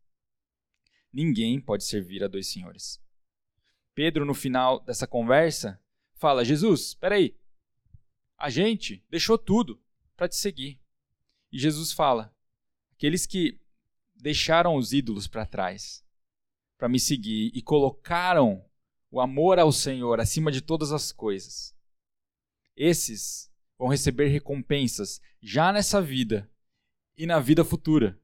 [1.13, 3.01] Ninguém pode servir a dois senhores.
[3.95, 5.81] Pedro, no final dessa conversa,
[6.15, 7.37] fala: Jesus, espera aí.
[8.39, 9.81] A gente deixou tudo
[10.17, 10.81] para te seguir.
[11.53, 12.35] E Jesus fala:
[12.93, 13.61] aqueles que
[14.15, 16.05] deixaram os ídolos para trás
[16.81, 18.65] para me seguir e colocaram
[19.11, 21.77] o amor ao Senhor acima de todas as coisas,
[22.75, 26.51] esses vão receber recompensas já nessa vida
[27.19, 28.19] e na vida futura.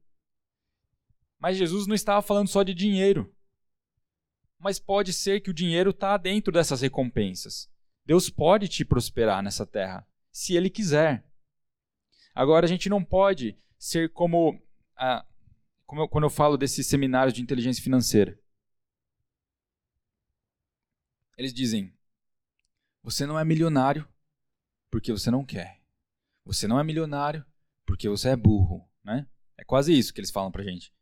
[1.39, 3.33] Mas Jesus não estava falando só de dinheiro.
[4.59, 7.69] Mas pode ser que o dinheiro está dentro dessas recompensas.
[8.05, 11.23] Deus pode te prosperar nessa terra, se Ele quiser.
[12.33, 14.61] Agora, a gente não pode ser como,
[14.95, 15.25] ah,
[15.85, 18.39] como eu, quando eu falo desses seminários de inteligência financeira.
[21.37, 21.93] Eles dizem:
[23.03, 24.07] você não é milionário
[24.89, 25.81] porque você não quer.
[26.43, 27.45] Você não é milionário
[27.85, 29.27] porque você é burro, né?
[29.57, 30.93] É quase isso que eles falam pra gente.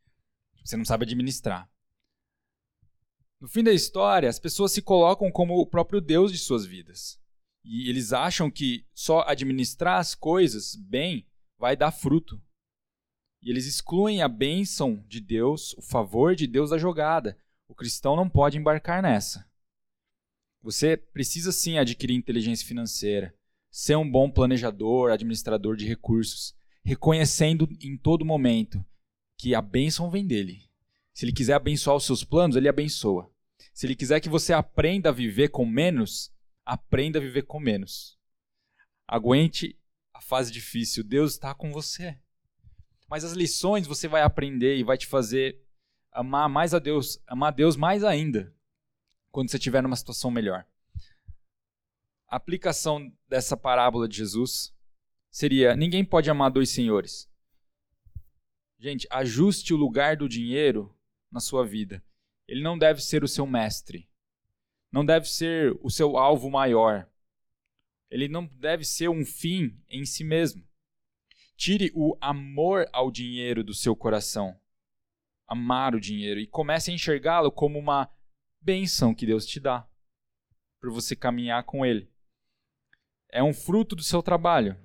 [0.65, 1.69] Você não sabe administrar.
[3.39, 7.21] No fim da história, as pessoas se colocam como o próprio Deus de suas vidas.
[7.63, 11.27] E eles acham que só administrar as coisas bem
[11.59, 12.41] vai dar fruto.
[13.43, 17.37] E eles excluem a bênção de Deus, o favor de Deus da jogada.
[17.67, 19.47] O cristão não pode embarcar nessa.
[20.63, 23.35] Você precisa sim adquirir inteligência financeira,
[23.69, 28.83] ser um bom planejador, administrador de recursos, reconhecendo em todo momento
[29.37, 30.69] que a bênção vem dele.
[31.13, 33.31] Se ele quiser abençoar os seus planos, ele abençoa.
[33.73, 36.33] Se ele quiser que você aprenda a viver com menos,
[36.65, 38.17] aprenda a viver com menos.
[39.07, 39.77] Aguente
[40.13, 42.17] a fase difícil, Deus está com você.
[43.09, 45.61] Mas as lições você vai aprender e vai te fazer
[46.11, 48.53] amar mais a Deus, amar a Deus mais ainda
[49.31, 50.65] quando você estiver numa situação melhor.
[52.27, 54.73] A aplicação dessa parábola de Jesus
[55.29, 57.29] seria: ninguém pode amar dois senhores.
[58.85, 60.95] Gente, ajuste o lugar do dinheiro
[61.31, 62.05] na sua vida.
[62.47, 64.07] Ele não deve ser o seu mestre.
[64.91, 67.09] Não deve ser o seu alvo maior.
[68.11, 70.63] Ele não deve ser um fim em si mesmo.
[71.57, 74.55] Tire o amor ao dinheiro do seu coração.
[75.47, 78.07] Amar o dinheiro e comece a enxergá-lo como uma
[78.61, 79.89] bênção que Deus te dá
[80.79, 82.07] para você caminhar com Ele.
[83.31, 84.77] É um fruto do seu trabalho.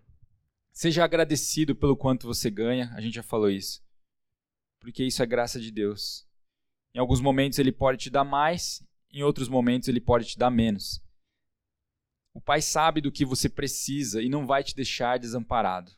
[0.72, 3.89] Seja agradecido pelo quanto você ganha, a gente já falou isso.
[4.80, 6.26] Porque isso é graça de Deus.
[6.94, 10.50] Em alguns momentos ele pode te dar mais, em outros momentos ele pode te dar
[10.50, 11.00] menos.
[12.32, 15.92] O Pai sabe do que você precisa e não vai te deixar desamparado.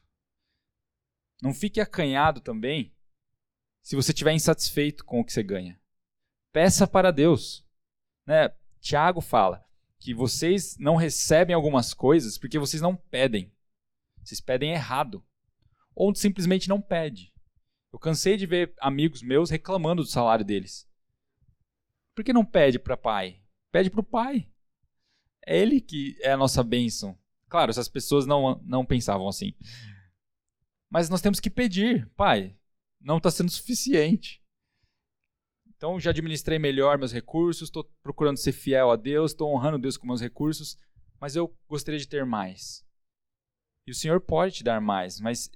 [1.42, 2.94] Não fique acanhado também
[3.82, 5.80] se você estiver insatisfeito com o que você ganha.
[6.52, 7.66] Peça para Deus.
[8.26, 8.54] Né?
[8.80, 9.64] Tiago fala
[9.98, 13.52] que vocês não recebem algumas coisas porque vocês não pedem.
[14.22, 15.24] Vocês pedem errado.
[15.94, 17.31] Ou simplesmente não pede.
[17.92, 20.88] Eu cansei de ver amigos meus reclamando do salário deles.
[22.14, 23.40] Por que não pede para pai?
[23.70, 24.48] Pede para o pai.
[25.46, 27.18] É ele que é a nossa bênção.
[27.48, 29.54] Claro, essas pessoas não, não pensavam assim.
[30.88, 32.56] Mas nós temos que pedir, pai,
[33.00, 34.42] não está sendo suficiente.
[35.66, 39.96] Então já administrei melhor meus recursos, estou procurando ser fiel a Deus, estou honrando Deus
[39.96, 40.78] com meus recursos,
[41.20, 42.84] mas eu gostaria de ter mais.
[43.86, 45.50] E o Senhor pode te dar mais, mas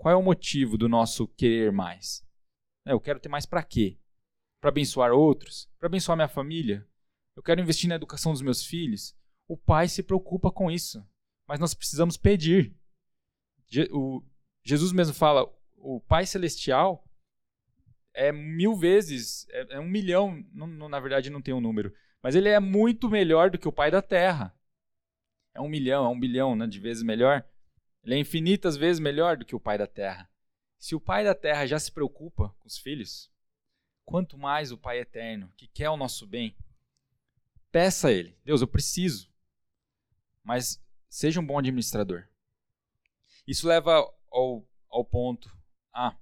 [0.00, 2.26] qual é o motivo do nosso querer mais?
[2.86, 3.98] É, eu quero ter mais para quê?
[4.58, 5.70] Para abençoar outros?
[5.78, 6.88] Para abençoar minha família?
[7.36, 9.14] Eu quero investir na educação dos meus filhos?
[9.46, 11.06] O Pai se preocupa com isso,
[11.46, 12.74] mas nós precisamos pedir.
[14.64, 17.06] Jesus mesmo fala: o Pai Celestial
[18.14, 22.48] é mil vezes, é, é um milhão, na verdade não tem um número, Mas ele
[22.48, 24.54] é muito melhor do que o pai da terra.
[25.54, 27.44] É um milhão, é um bilhão né, de vezes melhor.
[28.02, 30.30] Ele é infinitas vezes melhor do que o pai da terra.
[30.78, 33.30] Se o pai da terra já se preocupa com os filhos,
[34.04, 36.56] quanto mais o pai eterno, que quer o nosso bem,
[37.70, 39.30] peça a ele: Deus, eu preciso.
[40.42, 42.26] Mas seja um bom administrador.
[43.46, 43.96] Isso leva
[44.30, 45.54] ao, ao ponto
[45.92, 46.16] A.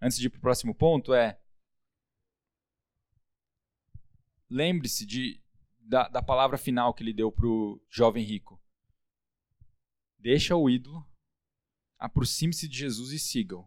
[0.00, 1.40] Antes de ir para o próximo ponto, é
[4.50, 5.42] lembre-se de,
[5.78, 8.60] da, da palavra final que ele deu para o jovem rico.
[10.18, 11.06] Deixa o ídolo,
[12.04, 13.66] aproxime-se de Jesus e siga-o.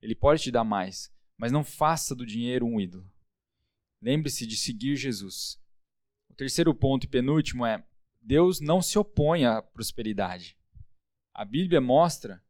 [0.00, 3.10] Ele pode te dar mais, mas não faça do dinheiro um ídolo.
[4.00, 5.60] Lembre-se de seguir Jesus.
[6.28, 7.84] O terceiro ponto e penúltimo é:
[8.22, 10.56] Deus não se opõe à prosperidade.
[11.32, 12.40] A Bíblia mostra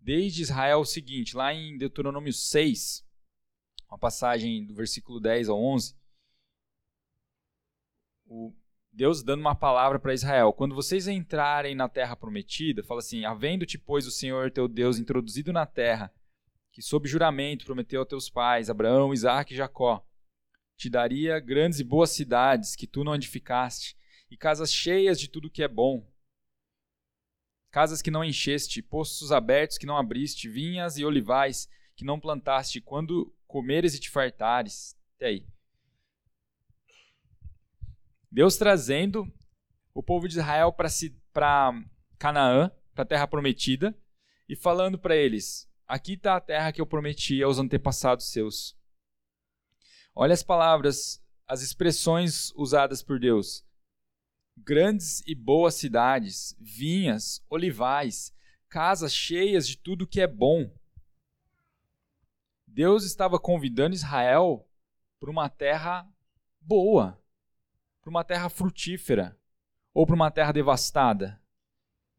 [0.00, 3.06] desde Israel o seguinte, lá em Deuteronômio 6,
[3.88, 5.96] uma passagem do versículo 10 ao 11,
[8.24, 8.52] o
[8.96, 10.54] Deus dando uma palavra para Israel.
[10.54, 15.52] Quando vocês entrarem na terra prometida, fala assim: Havendo-te, pois, o Senhor teu Deus introduzido
[15.52, 16.10] na terra,
[16.72, 20.02] que sob juramento prometeu a teus pais, Abraão, Isaque e Jacó,
[20.78, 23.94] te daria grandes e boas cidades que tu não edificaste,
[24.30, 26.10] e casas cheias de tudo que é bom,
[27.70, 32.80] casas que não encheste, poços abertos que não abriste, vinhas e olivais que não plantaste,
[32.80, 34.96] quando comeres e te fartares.
[35.16, 35.55] Até aí.
[38.36, 39.26] Deus trazendo
[39.94, 41.72] o povo de Israel para
[42.18, 43.98] Canaã, para a terra prometida,
[44.46, 48.76] e falando para eles: Aqui está a terra que eu prometi aos antepassados seus.
[50.14, 53.64] Olha as palavras, as expressões usadas por Deus.
[54.54, 58.34] Grandes e boas cidades, vinhas, olivais,
[58.68, 60.70] casas cheias de tudo que é bom.
[62.66, 64.68] Deus estava convidando Israel
[65.18, 66.06] para uma terra
[66.60, 67.18] boa
[68.06, 69.36] para uma terra frutífera
[69.92, 71.42] ou para uma terra devastada?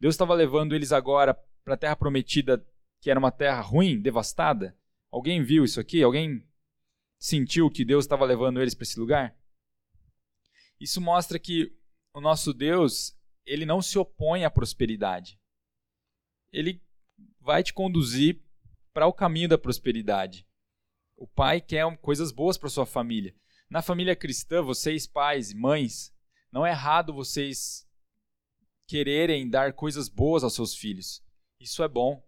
[0.01, 2.61] Deus estava levando eles agora para a terra prometida,
[2.99, 4.77] que era uma terra ruim, devastada?
[5.09, 6.03] Alguém viu isso aqui?
[6.03, 6.45] Alguém
[7.17, 9.33] sentiu que Deus estava levando eles para esse lugar?
[10.77, 11.73] Isso mostra que
[12.13, 15.39] o nosso Deus, ele não se opõe à prosperidade.
[16.51, 16.83] Ele
[17.39, 18.41] vai te conduzir
[18.93, 20.45] para o caminho da prosperidade.
[21.15, 23.33] O pai quer coisas boas para sua família.
[23.69, 26.13] Na família cristã, vocês pais e mães,
[26.51, 27.85] não é errado vocês
[28.87, 31.21] quererem dar coisas boas aos seus filhos.
[31.59, 32.23] Isso é bom.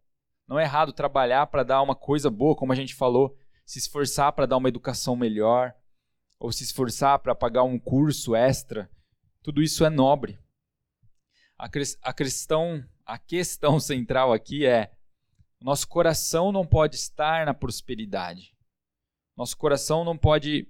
[0.46, 4.34] Não é errado trabalhar para dar uma coisa boa, como a gente falou, se esforçar
[4.34, 5.74] para dar uma educação melhor,
[6.38, 8.90] ou se esforçar para pagar um curso extra.
[9.42, 10.38] Tudo isso é nobre.
[11.58, 11.70] A,
[12.14, 14.92] questão, a questão central aqui é:
[15.62, 18.54] nosso coração não pode estar na prosperidade.
[19.38, 20.68] Nosso coração não pode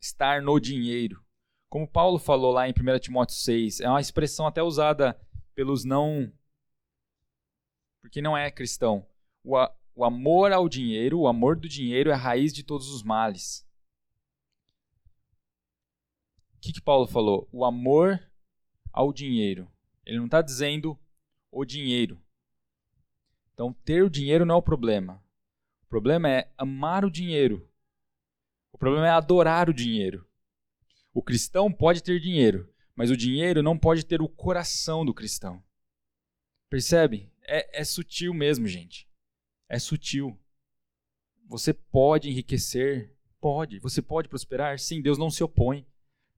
[0.00, 1.22] estar no dinheiro.
[1.68, 5.20] Como Paulo falou lá em 1 Timóteo 6, é uma expressão até usada
[5.54, 6.32] pelos não.
[8.00, 9.06] porque não é cristão.
[9.44, 12.88] O, a, o amor ao dinheiro, o amor do dinheiro é a raiz de todos
[12.88, 13.64] os males.
[16.56, 17.48] O que, que Paulo falou?
[17.52, 18.20] O amor
[18.92, 19.70] ao dinheiro.
[20.04, 20.98] Ele não está dizendo
[21.52, 22.20] o dinheiro.
[23.54, 25.22] Então, ter o dinheiro não é o problema.
[25.82, 27.69] O problema é amar o dinheiro
[28.80, 30.26] problema é adorar o dinheiro.
[31.12, 35.62] O cristão pode ter dinheiro, mas o dinheiro não pode ter o coração do cristão.
[36.70, 37.30] Percebe?
[37.42, 39.06] É, é sutil mesmo, gente.
[39.68, 40.38] É sutil.
[41.46, 43.14] Você pode enriquecer?
[43.38, 43.78] Pode.
[43.80, 44.78] Você pode prosperar?
[44.78, 45.86] Sim, Deus não se opõe.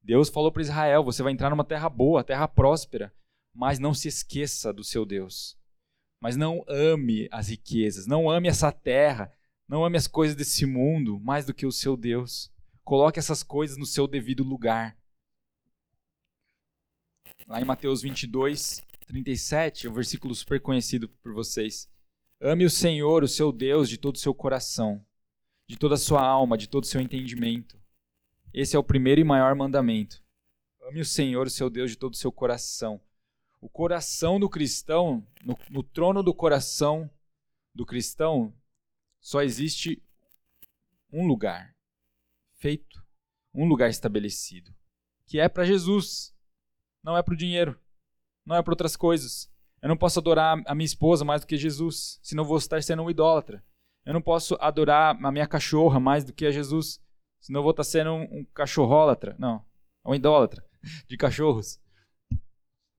[0.03, 3.15] Deus falou para Israel: você vai entrar numa terra boa, terra próspera,
[3.55, 5.57] mas não se esqueça do seu Deus.
[6.21, 9.33] Mas não ame as riquezas, não ame essa terra,
[9.73, 12.53] não ame as coisas desse mundo mais do que o seu Deus.
[12.85, 14.95] Coloque essas coisas no seu devido lugar.
[17.47, 21.91] Lá em Mateus 22, 37, é um versículo super conhecido por vocês.
[22.39, 25.03] Ame o Senhor, o seu Deus, de todo o seu coração,
[25.67, 27.81] de toda a sua alma, de todo o seu entendimento.
[28.53, 30.23] Esse é o primeiro e maior mandamento.
[30.83, 33.01] Ame o Senhor, o seu Deus, de todo o seu coração.
[33.59, 37.11] O coração do cristão, no, no trono do coração
[37.75, 38.53] do cristão,
[39.23, 40.03] só existe
[41.13, 41.75] um lugar
[42.59, 43.03] feito,
[43.55, 44.75] um lugar estabelecido,
[45.27, 46.35] que é para Jesus,
[47.03, 47.81] não é para o dinheiro,
[48.45, 49.51] não é para outras coisas.
[49.81, 53.03] Eu não posso adorar a minha esposa mais do que Jesus, senão vou estar sendo
[53.03, 53.65] um idólatra.
[54.05, 57.01] Eu não posso adorar a minha cachorra mais do que a Jesus,
[57.41, 59.37] senão vou estar sendo um, um cachorrólatra.
[59.39, 59.65] Não,
[60.05, 60.65] um idólatra
[61.09, 61.81] de cachorros.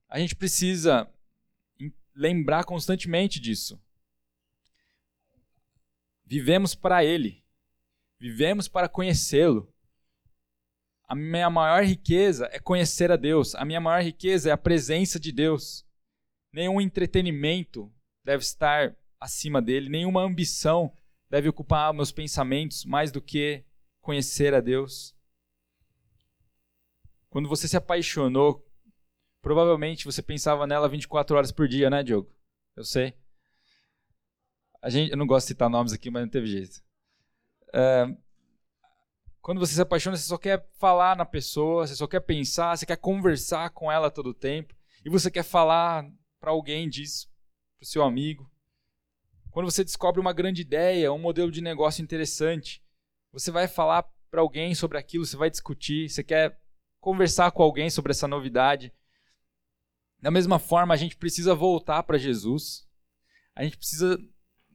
[0.08, 1.10] A gente precisa
[2.14, 3.82] lembrar constantemente disso.
[6.24, 7.44] Vivemos para Ele.
[8.18, 9.72] Vivemos para conhecê-lo.
[11.06, 13.54] a minha maior riqueza é conhecer a Deus.
[13.54, 15.86] A minha maior riqueza é a presença de Deus.
[16.52, 17.92] Nenhum entretenimento
[18.24, 20.94] deve estar acima dele, nenhuma ambição
[21.30, 23.64] deve ocupar meus pensamentos mais do que
[24.00, 25.14] conhecer a Deus.
[27.28, 28.64] Quando você se apaixonou,
[29.42, 32.32] provavelmente você pensava nela 24 horas por dia, né, Diogo?
[32.76, 33.14] Eu sei.
[34.84, 36.82] A gente, eu não gosto de citar nomes aqui, mas não teve jeito.
[37.72, 38.06] É,
[39.40, 42.84] quando você se apaixona, você só quer falar na pessoa, você só quer pensar, você
[42.84, 46.06] quer conversar com ela todo o tempo, e você quer falar
[46.38, 47.30] para alguém disso,
[47.78, 48.52] para o seu amigo.
[49.50, 52.84] Quando você descobre uma grande ideia, um modelo de negócio interessante,
[53.32, 56.60] você vai falar para alguém sobre aquilo, você vai discutir, você quer
[57.00, 58.92] conversar com alguém sobre essa novidade.
[60.20, 62.86] Da mesma forma, a gente precisa voltar para Jesus.
[63.54, 64.18] A gente precisa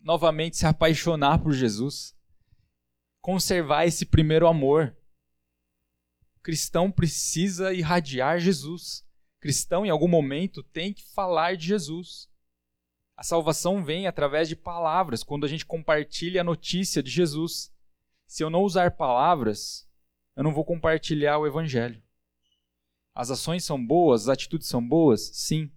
[0.04, 2.18] novamente se apaixonar por Jesus
[3.22, 4.96] conservar esse primeiro amor.
[6.38, 9.06] O cristão precisa irradiar Jesus.
[9.38, 12.30] O cristão, em algum momento, tem que falar de Jesus.
[13.16, 17.72] A salvação vem através de palavras, quando a gente compartilha a notícia de Jesus.
[18.26, 19.88] Se eu não usar palavras,
[20.36, 22.02] eu não vou compartilhar o evangelho.
[23.14, 25.30] As ações são boas, as atitudes são boas?
[25.34, 25.70] Sim.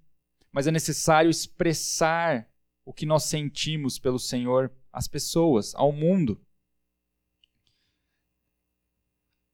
[0.52, 2.48] Mas é necessário expressar
[2.84, 6.44] o que nós sentimos pelo Senhor às pessoas, ao mundo.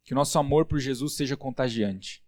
[0.05, 2.25] Que o nosso amor por Jesus seja contagiante.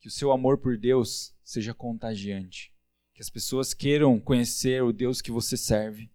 [0.00, 2.74] Que o seu amor por Deus seja contagiante.
[3.12, 6.10] Que as pessoas queiram conhecer o Deus que você serve.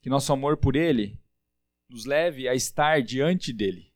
[0.00, 1.20] Que nosso amor por Ele
[1.88, 3.92] nos leve a estar diante dele.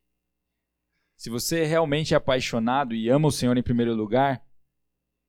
[1.17, 4.47] Se você realmente é apaixonado e ama o Senhor em primeiro lugar,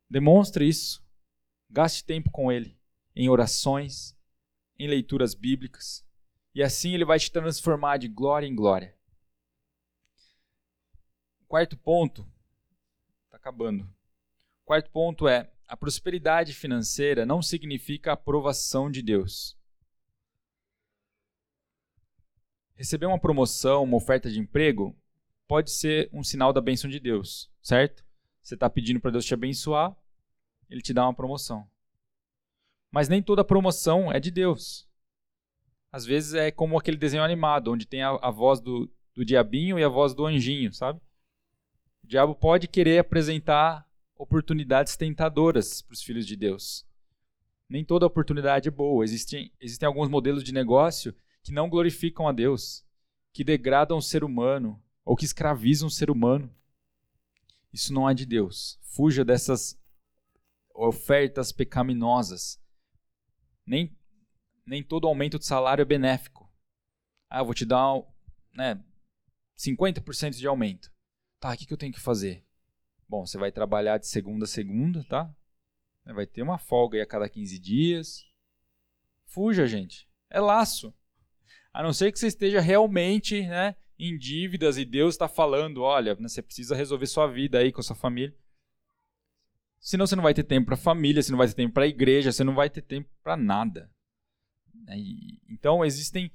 [0.09, 1.05] demonstre isso.
[1.71, 2.78] Gaste tempo com Ele,
[3.19, 4.17] em orações,
[4.79, 6.07] em leituras bíblicas,
[6.55, 8.97] e assim Ele vai te transformar de glória em glória.
[11.49, 12.25] Quarto ponto,
[13.25, 13.93] está acabando.
[14.65, 19.59] Quarto ponto é: a prosperidade financeira não significa a aprovação de Deus.
[22.77, 24.97] Receber uma promoção, uma oferta de emprego,
[25.49, 28.07] pode ser um sinal da bênção de Deus, certo?
[28.41, 29.97] Você está pedindo para Deus te abençoar,
[30.71, 31.69] ele te dá uma promoção.
[32.91, 34.89] Mas nem toda promoção é de Deus.
[35.93, 39.79] Às vezes é como aquele desenho animado, onde tem a, a voz do, do diabinho
[39.79, 41.01] e a voz do anjinho, sabe?
[42.03, 43.87] O diabo pode querer apresentar
[44.17, 46.87] oportunidades tentadoras para os filhos de Deus.
[47.69, 49.05] Nem toda oportunidade é boa.
[49.05, 52.85] Existem, existem alguns modelos de negócio que não glorificam a Deus,
[53.33, 56.53] que degradam o ser humano ou que escravizam o ser humano.
[57.73, 58.79] Isso não é de Deus.
[58.83, 59.79] Fuja dessas
[60.75, 62.61] ofertas pecaminosas.
[63.69, 63.95] Nem,
[64.67, 66.51] nem todo aumento de salário é benéfico.
[67.29, 68.03] Ah, eu vou te dar
[68.55, 68.83] né,
[69.59, 70.91] 50% de aumento.
[71.39, 72.47] Tá, o que, que eu tenho que fazer?
[73.07, 75.31] Bom, você vai trabalhar de segunda a segunda, tá?
[76.07, 78.25] Vai ter uma folga aí a cada 15 dias.
[79.27, 80.09] Fuja, gente.
[80.31, 80.95] É laço.
[81.71, 86.15] A não ser que você esteja realmente né, em dívidas e Deus está falando: olha,
[86.15, 88.35] né, você precisa resolver sua vida aí com a sua família.
[89.81, 92.33] Senão você não vai ter tempo para família, você não vai ter tempo para igreja,
[92.33, 93.91] você não vai ter tempo para nada.
[95.49, 96.31] Então existem.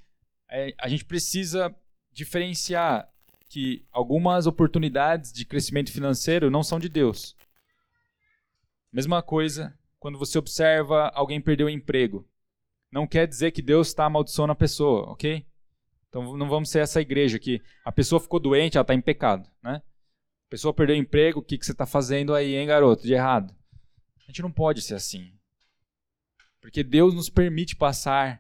[0.50, 1.76] É, a gente precisa
[2.12, 3.10] diferenciar
[3.50, 7.36] que algumas oportunidades de crescimento financeiro não são de Deus.
[8.92, 12.28] Mesma coisa quando você observa alguém perder o emprego.
[12.92, 15.46] Não quer dizer que Deus está amaldiçoando a pessoa, ok?
[16.10, 19.50] Então não vamos ser essa igreja que a pessoa ficou doente, ela está em pecado,
[19.64, 19.82] né?
[20.54, 23.56] Pessoa perdeu o emprego, o que, que você está fazendo aí, hein, garoto, de errado?
[24.16, 25.34] A gente não pode ser assim.
[26.62, 28.40] Porque Deus nos permite passar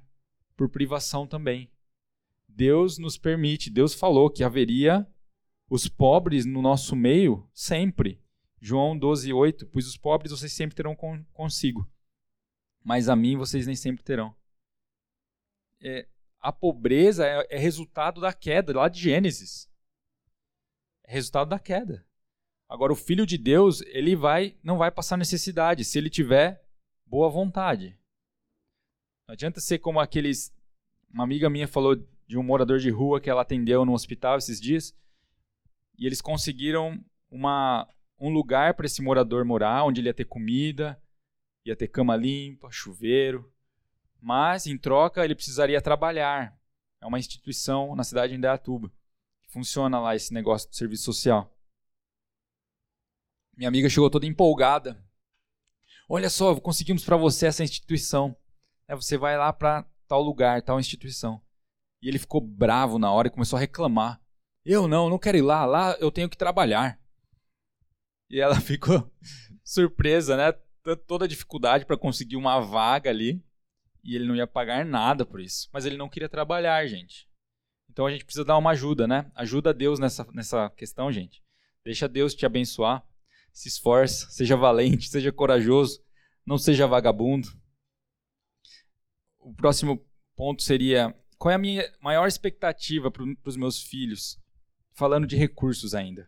[0.55, 1.71] por privação também.
[2.47, 5.07] Deus nos permite, Deus falou que haveria
[5.67, 8.21] os pobres no nosso meio sempre.
[8.61, 9.65] João 12, 8.
[9.65, 11.91] Pois os pobres vocês sempre terão consigo,
[12.83, 14.35] mas a mim vocês nem sempre terão.
[15.81, 16.07] É,
[16.39, 19.67] a pobreza é, é, resultado da queda, lá de Gênesis.
[21.05, 22.05] É resultado da queda.
[22.67, 26.65] Agora, o filho de Deus, ele vai, não vai passar necessidade se ele tiver
[27.05, 27.97] boa vontade.
[29.27, 30.51] Não adianta ser como aqueles.
[31.13, 31.95] Uma amiga minha falou
[32.25, 34.95] de um morador de rua que ela atendeu no hospital esses dias.
[35.97, 37.87] E eles conseguiram uma,
[38.19, 40.99] um lugar para esse morador morar, onde ele ia ter comida,
[41.65, 43.53] ia ter cama limpa, chuveiro.
[44.19, 46.57] Mas, em troca, ele precisaria trabalhar.
[47.01, 48.91] É uma instituição na cidade de Indaiatuba.
[49.53, 51.55] Funciona lá esse negócio de serviço social.
[53.55, 54.99] Minha amiga chegou toda empolgada.
[56.09, 58.35] Olha só, conseguimos para você essa instituição.
[58.87, 61.39] É, você vai lá para tal lugar, tal instituição.
[62.01, 64.19] E ele ficou bravo na hora e começou a reclamar.
[64.65, 66.99] Eu não, não quero ir lá, lá eu tenho que trabalhar.
[68.31, 69.07] E ela ficou
[69.63, 70.51] surpresa, né?
[71.05, 73.39] Toda a dificuldade para conseguir uma vaga ali.
[74.03, 75.69] E ele não ia pagar nada por isso.
[75.71, 77.31] Mas ele não queria trabalhar, gente.
[77.93, 79.31] Então a gente precisa dar uma ajuda, né?
[79.35, 81.43] Ajuda Deus nessa, nessa questão, gente.
[81.85, 83.05] Deixa Deus te abençoar.
[83.53, 86.03] Se esforça, seja valente, seja corajoso,
[86.43, 87.47] não seja vagabundo.
[89.39, 90.03] O próximo
[90.35, 94.39] ponto seria: qual é a minha maior expectativa para os meus filhos?
[94.95, 96.27] Falando de recursos ainda.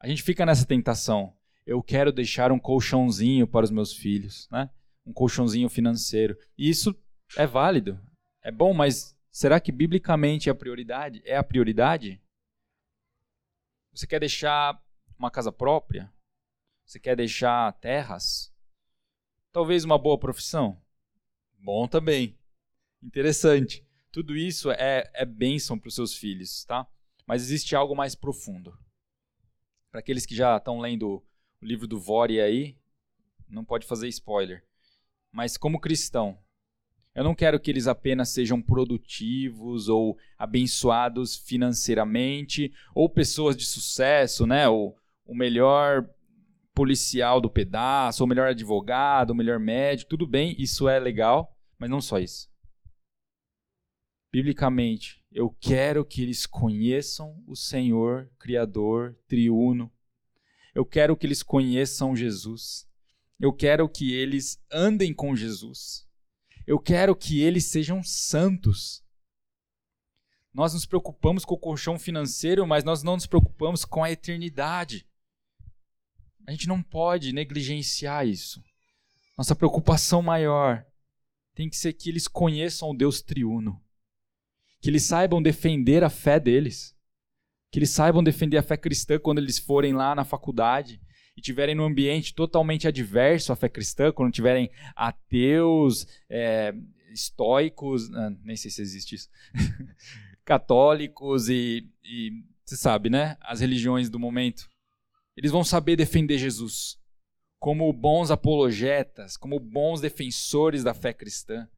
[0.00, 1.36] A gente fica nessa tentação.
[1.66, 4.70] Eu quero deixar um colchãozinho para os meus filhos, né?
[5.04, 6.38] Um colchãozinho financeiro.
[6.56, 6.96] E isso
[7.36, 8.00] é válido,
[8.42, 11.20] é bom, mas será que biblicamente a prioridade?
[11.22, 12.18] É a prioridade?
[13.92, 14.82] Você quer deixar
[15.18, 16.10] uma casa própria?
[16.86, 18.50] Você quer deixar terras?
[19.52, 20.82] Talvez uma boa profissão?
[21.58, 22.38] Bom também.
[23.02, 23.86] Interessante.
[24.10, 26.86] Tudo isso é, é bênção para os seus filhos, tá?
[27.26, 28.74] Mas existe algo mais profundo.
[29.90, 31.22] Para aqueles que já estão lendo
[31.60, 32.78] o livro do Vore aí,
[33.46, 34.66] não pode fazer spoiler.
[35.30, 36.42] Mas como cristão,
[37.16, 44.46] eu não quero que eles apenas sejam produtivos ou abençoados financeiramente, ou pessoas de sucesso,
[44.46, 44.68] né?
[44.68, 44.94] Ou
[45.24, 46.06] o melhor
[46.74, 51.56] policial do pedaço, ou o melhor advogado, o melhor médico, tudo bem, isso é legal,
[51.78, 52.50] mas não só isso.
[54.30, 59.90] Biblicamente, eu quero que eles conheçam o Senhor, Criador, Triuno.
[60.74, 62.86] Eu quero que eles conheçam Jesus.
[63.40, 66.05] Eu quero que eles andem com Jesus.
[66.66, 69.04] Eu quero que eles sejam santos.
[70.52, 75.06] Nós nos preocupamos com o colchão financeiro, mas nós não nos preocupamos com a eternidade.
[76.46, 78.62] A gente não pode negligenciar isso.
[79.38, 80.84] Nossa preocupação maior
[81.54, 83.80] tem que ser que eles conheçam o Deus triuno.
[84.80, 86.96] Que eles saibam defender a fé deles.
[87.70, 91.00] Que eles saibam defender a fé cristã quando eles forem lá na faculdade
[91.36, 96.74] e tiverem num ambiente totalmente adverso à fé cristã, quando tiverem ateus, é,
[97.12, 99.28] estoicos, ah, nem sei se existe isso,
[100.44, 102.30] católicos e, e
[102.64, 103.36] você sabe, né?
[103.40, 104.68] As religiões do momento.
[105.36, 106.98] Eles vão saber defender Jesus
[107.58, 111.68] como bons apologetas, como bons defensores da fé cristã.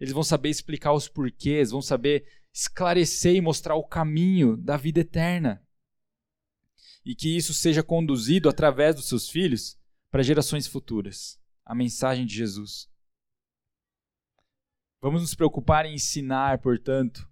[0.00, 5.00] Eles vão saber explicar os porquês, vão saber esclarecer e mostrar o caminho da vida
[5.00, 5.62] eterna
[7.04, 9.78] e que isso seja conduzido através dos seus filhos
[10.10, 11.40] para gerações futuras.
[11.64, 12.90] A mensagem de Jesus.
[15.00, 17.28] Vamos nos preocupar em ensinar, portanto,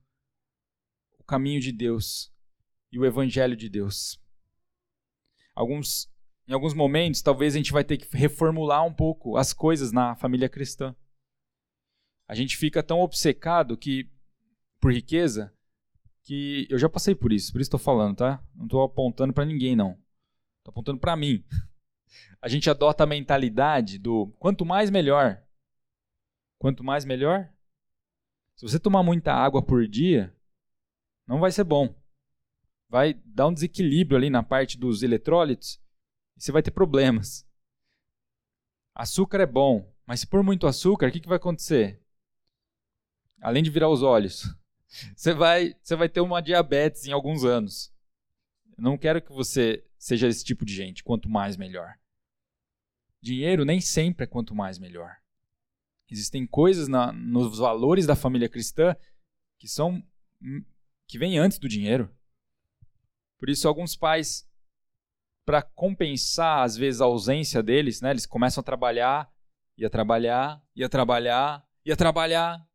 [1.18, 2.32] o caminho de Deus
[2.90, 4.20] e o evangelho de Deus.
[5.54, 6.10] Alguns
[6.50, 10.16] em alguns momentos, talvez a gente vai ter que reformular um pouco as coisas na
[10.16, 10.96] família cristã.
[12.26, 14.10] A gente fica tão obcecado que
[14.80, 15.56] por riqueza
[16.30, 18.40] que eu já passei por isso, por isso estou falando, tá?
[18.54, 19.98] Não estou apontando para ninguém, não.
[20.58, 21.44] Estou apontando para mim.
[22.40, 25.42] A gente adota a mentalidade do quanto mais melhor.
[26.60, 27.52] Quanto mais melhor.
[28.54, 30.32] Se você tomar muita água por dia,
[31.26, 31.92] não vai ser bom.
[32.88, 35.80] Vai dar um desequilíbrio ali na parte dos eletrólitos
[36.36, 37.44] e você vai ter problemas.
[38.94, 42.00] Açúcar é bom, mas se por muito açúcar, o que, que vai acontecer?
[43.42, 44.44] Além de virar os olhos,
[45.14, 47.92] você vai, você vai ter uma diabetes em alguns anos.
[48.76, 51.04] Eu não quero que você seja esse tipo de gente.
[51.04, 51.98] Quanto mais, melhor.
[53.22, 55.16] Dinheiro nem sempre é quanto mais, melhor.
[56.10, 58.96] Existem coisas na, nos valores da família cristã
[59.58, 60.02] que são
[61.06, 62.10] que vêm antes do dinheiro.
[63.38, 64.48] Por isso, alguns pais,
[65.44, 69.30] para compensar às vezes a ausência deles, né, eles começam a trabalhar,
[69.76, 72.68] e a trabalhar, e a trabalhar, e a trabalhar,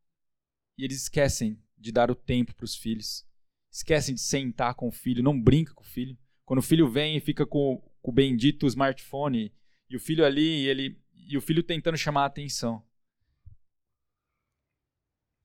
[0.77, 3.23] e eles esquecem de dar o tempo para os filhos.
[3.71, 6.17] Esquecem de sentar com o filho, não brinca com o filho.
[6.43, 9.53] Quando o filho vem e fica com, com o bendito smartphone
[9.87, 12.83] e o filho ali, ele e o filho tentando chamar a atenção.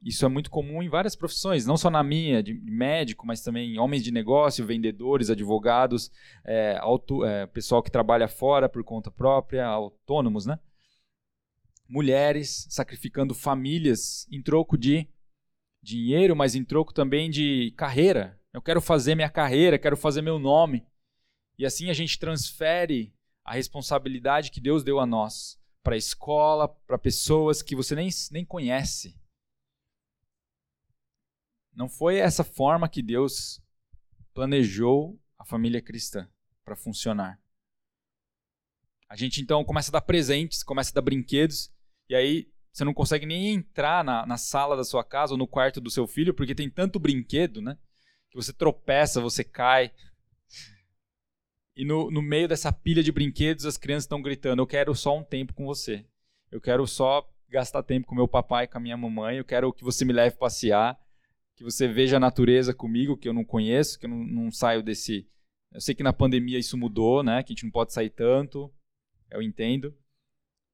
[0.02, 3.78] Isso é muito comum em várias profissões, não só na minha, de médico, mas também
[3.78, 6.10] homens de negócio, vendedores, advogados,
[6.42, 10.58] é, auto, é, pessoal que trabalha fora por conta própria, autônomos, né?
[11.86, 15.06] Mulheres sacrificando famílias em troco de
[15.82, 18.38] dinheiro, mas em troco também de carreira.
[18.52, 20.86] Eu quero fazer minha carreira, quero fazer meu nome.
[21.58, 23.14] E assim a gente transfere
[23.44, 28.08] a responsabilidade que Deus deu a nós para a escola, para pessoas que você nem,
[28.30, 29.18] nem conhece.
[31.72, 33.62] Não foi essa forma que Deus
[34.34, 36.28] planejou a família cristã
[36.64, 37.40] para funcionar.
[39.08, 41.72] A gente então começa a dar presentes, começa a dar brinquedos,
[42.08, 45.46] e aí você não consegue nem entrar na, na sala da sua casa ou no
[45.46, 47.76] quarto do seu filho, porque tem tanto brinquedo, né?
[48.30, 49.92] que você tropeça, você cai.
[51.76, 55.16] E no, no meio dessa pilha de brinquedos, as crianças estão gritando: Eu quero só
[55.18, 56.06] um tempo com você.
[56.50, 59.38] Eu quero só gastar tempo com meu papai com a minha mamãe.
[59.38, 60.98] Eu quero que você me leve passear.
[61.56, 64.82] Que você veja a natureza comigo, que eu não conheço, que eu não, não saio
[64.82, 65.28] desse.
[65.72, 67.42] Eu sei que na pandemia isso mudou, né?
[67.42, 68.72] Que a gente não pode sair tanto.
[69.30, 69.94] Eu entendo.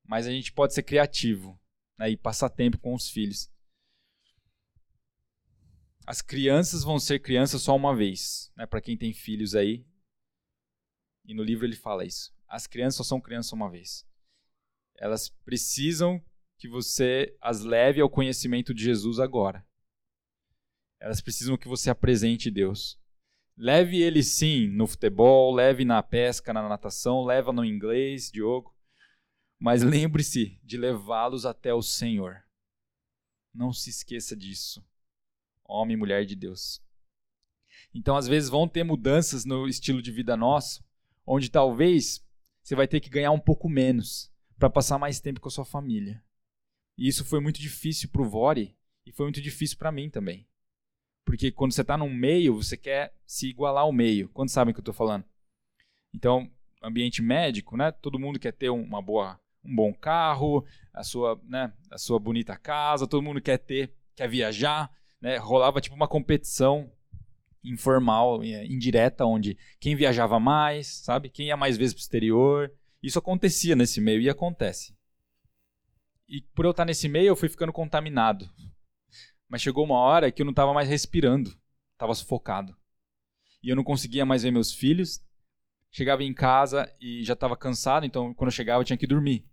[0.07, 1.59] Mas a gente pode ser criativo
[1.99, 2.11] né?
[2.11, 3.51] e passar tempo com os filhos.
[6.07, 8.65] As crianças vão ser crianças só uma vez, né?
[8.65, 9.85] Para quem tem filhos aí.
[11.25, 12.33] E no livro ele fala isso.
[12.47, 14.07] As crianças só são crianças uma vez.
[14.97, 16.25] Elas precisam
[16.59, 19.67] que você as leve ao conhecimento de Jesus agora.
[21.01, 22.99] Elas precisam que você apresente Deus.
[23.57, 28.76] Leve ele sim no futebol, leve na pesca, na natação, leva no inglês, Diogo.
[29.59, 32.45] Mas lembre-se de levá-los até o Senhor.
[33.55, 34.85] Não se esqueça disso
[35.69, 36.83] homem e mulher de Deus.
[37.95, 40.85] Então, às vezes, vão ter mudanças no estilo de vida nosso,
[41.27, 42.25] onde talvez
[42.63, 45.65] você vai ter que ganhar um pouco menos para passar mais tempo com a sua
[45.65, 46.23] família.
[46.97, 50.49] E isso foi muito difícil para o Vori e foi muito difícil para mim também.
[51.25, 54.29] Porque quando você está num meio, você quer se igualar ao meio.
[54.31, 55.25] Quando sabem o que eu estou falando?
[56.15, 56.51] Então,
[56.83, 57.91] ambiente médico, né?
[57.93, 62.57] Todo mundo quer ter uma boa, um bom carro, a sua, né, a sua bonita
[62.57, 64.91] casa, todo mundo quer ter, quer viajar
[65.21, 66.91] né, rolava tipo uma competição
[67.64, 71.29] informal, é, indireta, onde quem viajava mais, sabe?
[71.29, 72.73] Quem ia mais vezes para o exterior.
[73.03, 74.97] Isso acontecia nesse meio e acontece.
[76.29, 78.49] E por eu estar nesse meio, eu fui ficando contaminado.
[79.49, 81.57] Mas chegou uma hora que eu não estava mais respirando,
[81.93, 82.77] estava sufocado.
[83.62, 85.21] E eu não conseguia mais ver meus filhos.
[85.91, 89.45] Chegava em casa e já estava cansado, então quando eu chegava eu tinha que dormir.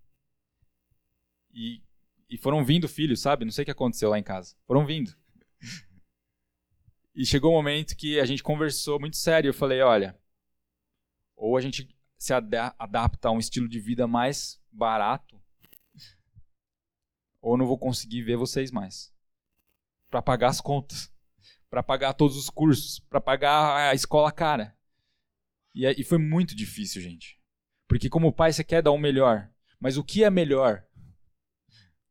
[1.54, 1.84] E,
[2.30, 3.46] e foram vindo filhos, sabe?
[3.46, 4.56] Não sei o que aconteceu lá em casa.
[4.66, 5.16] Foram vindo.
[7.16, 9.50] E chegou um momento que a gente conversou muito sério.
[9.50, 10.20] Eu falei: olha,
[11.36, 11.88] ou a gente
[12.18, 15.40] se adapta a um estilo de vida mais barato,
[17.42, 19.14] ou não vou conseguir ver vocês mais.
[20.10, 21.14] Para pagar as contas,
[21.70, 24.78] para pagar todos os cursos, para pagar a escola cara.
[25.76, 27.40] E, e foi muito difícil, gente.
[27.88, 30.88] Porque como pai você quer dar o melhor, mas o que é melhor?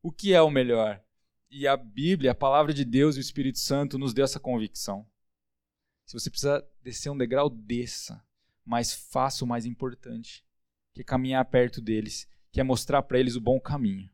[0.03, 1.01] O que é o melhor?
[1.49, 5.09] E a Bíblia, a palavra de Deus e o Espírito Santo nos deu essa convicção.
[6.05, 8.21] Se você precisa descer um degrau, desça.
[8.65, 10.45] Mas faça o mais importante,
[10.93, 14.11] que é caminhar perto deles, que é mostrar para eles o bom caminho.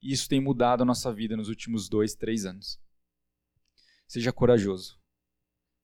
[0.00, 2.80] E isso tem mudado a nossa vida nos últimos dois, três anos.
[4.06, 5.00] Seja corajoso.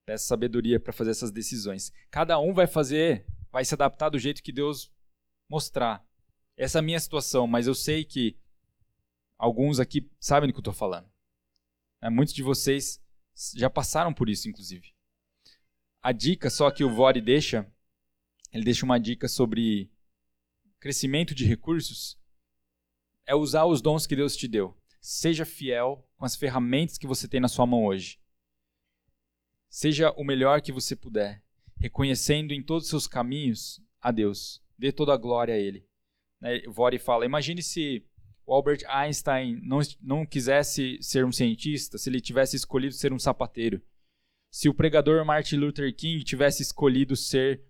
[0.06, 1.92] Peça sabedoria para fazer essas decisões.
[2.10, 4.92] Cada um vai fazer, vai se adaptar do jeito que Deus
[5.48, 6.06] mostrar.
[6.56, 8.36] Essa é a minha situação, mas eu sei que
[9.42, 11.10] Alguns aqui sabem do que eu estou falando.
[12.00, 13.02] É, muitos de vocês
[13.56, 14.94] já passaram por isso, inclusive.
[16.00, 17.68] A dica só que o Vore deixa,
[18.52, 19.90] ele deixa uma dica sobre
[20.78, 22.16] crescimento de recursos,
[23.26, 24.80] é usar os dons que Deus te deu.
[25.00, 28.20] Seja fiel com as ferramentas que você tem na sua mão hoje.
[29.68, 31.42] Seja o melhor que você puder,
[31.80, 34.62] reconhecendo em todos os seus caminhos a Deus.
[34.78, 35.84] Dê toda a glória a Ele.
[36.40, 38.06] Né, Vore fala: imagine se
[38.44, 43.18] o Albert Einstein não, não quisesse ser um cientista, se ele tivesse escolhido ser um
[43.18, 43.80] sapateiro.
[44.50, 47.62] Se o pregador Martin Luther King tivesse escolhido ser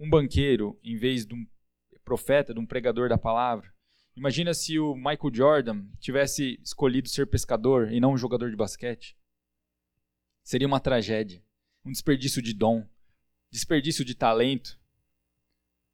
[0.00, 1.46] um banqueiro em vez de um
[2.04, 3.70] profeta, de um pregador da palavra.
[4.16, 9.16] Imagina se o Michael Jordan tivesse escolhido ser pescador e não um jogador de basquete.
[10.42, 11.44] Seria uma tragédia,
[11.84, 12.88] um desperdício de dom,
[13.50, 14.80] desperdício de talento.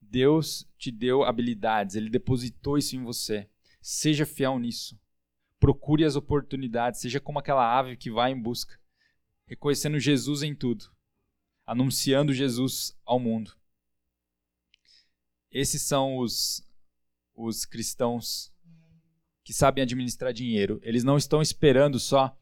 [0.01, 3.51] Deus te deu habilidades, ele depositou isso em você.
[3.87, 4.99] Seja fiel nisso.
[5.61, 8.80] Procure as oportunidades, seja como aquela ave que vai em busca,
[9.47, 10.91] reconhecendo Jesus em tudo,
[11.66, 13.55] anunciando Jesus ao mundo.
[15.51, 16.66] Esses são os,
[17.35, 18.51] os cristãos
[19.45, 20.80] que sabem administrar dinheiro.
[20.82, 22.35] Eles não estão esperando só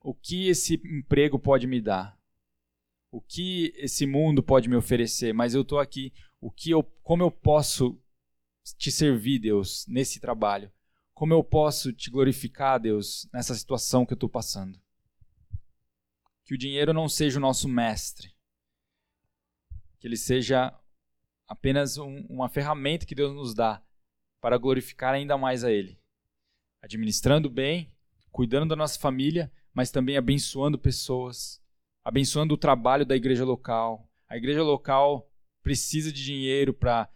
[0.00, 2.20] o que esse emprego pode me dar,
[3.08, 7.22] o que esse mundo pode me oferecer, mas eu estou aqui, o que eu, como
[7.22, 8.02] eu posso
[8.76, 10.72] te servir, Deus, nesse trabalho?
[11.14, 14.80] Como eu posso te glorificar, Deus, nessa situação que eu estou passando?
[16.44, 18.34] Que o dinheiro não seja o nosso mestre,
[19.98, 20.76] que ele seja
[21.46, 23.82] apenas um, uma ferramenta que Deus nos dá
[24.40, 26.00] para glorificar ainda mais a Ele.
[26.82, 27.94] Administrando bem,
[28.32, 31.62] cuidando da nossa família, mas também abençoando pessoas,
[32.04, 34.10] abençoando o trabalho da igreja local.
[34.28, 35.30] A igreja local
[35.62, 37.08] precisa de dinheiro para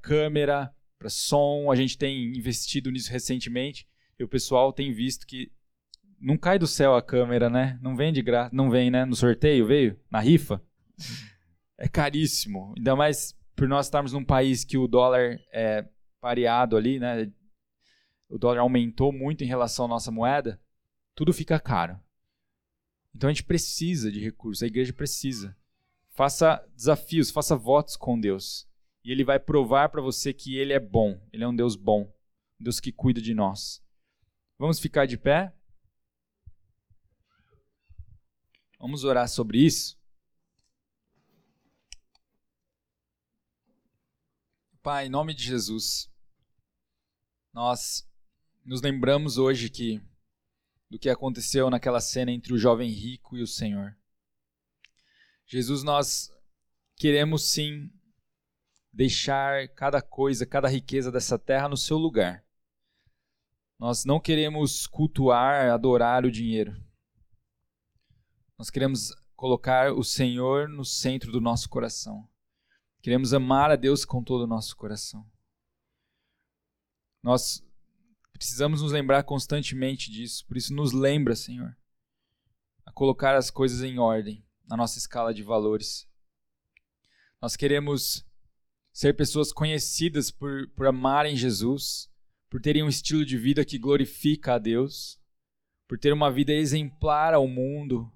[0.00, 1.70] câmera, para som.
[1.70, 3.86] A gente tem investido nisso recentemente
[4.18, 5.50] e o pessoal tem visto que
[6.20, 7.78] não cai do céu a câmera, né?
[7.82, 9.04] Não vem de graça, não vem, né?
[9.04, 10.62] No sorteio veio, na rifa.
[11.76, 15.84] É caríssimo, ainda mais por nós estarmos num país que o dólar é
[16.20, 17.32] pareado ali, né?
[18.28, 20.60] O dólar aumentou muito em relação à nossa moeda,
[21.16, 21.98] tudo fica caro.
[23.14, 25.56] Então a gente precisa de recursos, a igreja precisa.
[26.10, 28.68] Faça desafios, faça votos com Deus.
[29.04, 32.02] E ele vai provar para você que ele é bom, ele é um Deus bom,
[32.60, 33.82] um Deus que cuida de nós.
[34.58, 35.52] Vamos ficar de pé?
[38.78, 40.00] Vamos orar sobre isso?
[44.82, 46.10] Pai, em nome de Jesus,
[47.52, 48.08] nós
[48.64, 50.00] nos lembramos hoje que
[50.92, 53.96] do que aconteceu naquela cena entre o jovem rico e o Senhor.
[55.46, 56.30] Jesus, nós
[56.96, 57.90] queremos sim
[58.92, 62.44] deixar cada coisa, cada riqueza dessa terra no seu lugar.
[63.78, 66.80] Nós não queremos cultuar, adorar o dinheiro.
[68.58, 72.28] Nós queremos colocar o Senhor no centro do nosso coração.
[73.00, 75.28] Queremos amar a Deus com todo o nosso coração.
[77.20, 77.64] Nós
[78.32, 81.76] precisamos nos lembrar constantemente disso, por isso nos lembra, Senhor,
[82.84, 86.08] a colocar as coisas em ordem na nossa escala de valores.
[87.40, 88.24] Nós queremos
[88.92, 92.10] ser pessoas conhecidas por, por amarem Jesus,
[92.50, 95.18] por terem um estilo de vida que glorifica a Deus,
[95.88, 98.12] por ter uma vida exemplar ao mundo,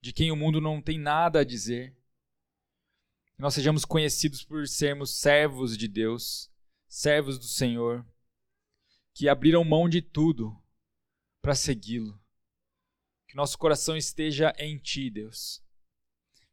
[0.00, 1.94] de quem o mundo não tem nada a dizer.
[3.34, 6.50] Que nós sejamos conhecidos por sermos servos de Deus,
[6.88, 8.06] servos do Senhor,
[9.12, 10.56] que abriram mão de tudo
[11.42, 12.18] para segui-lo.
[13.28, 15.62] Que nosso coração esteja em Ti, Deus.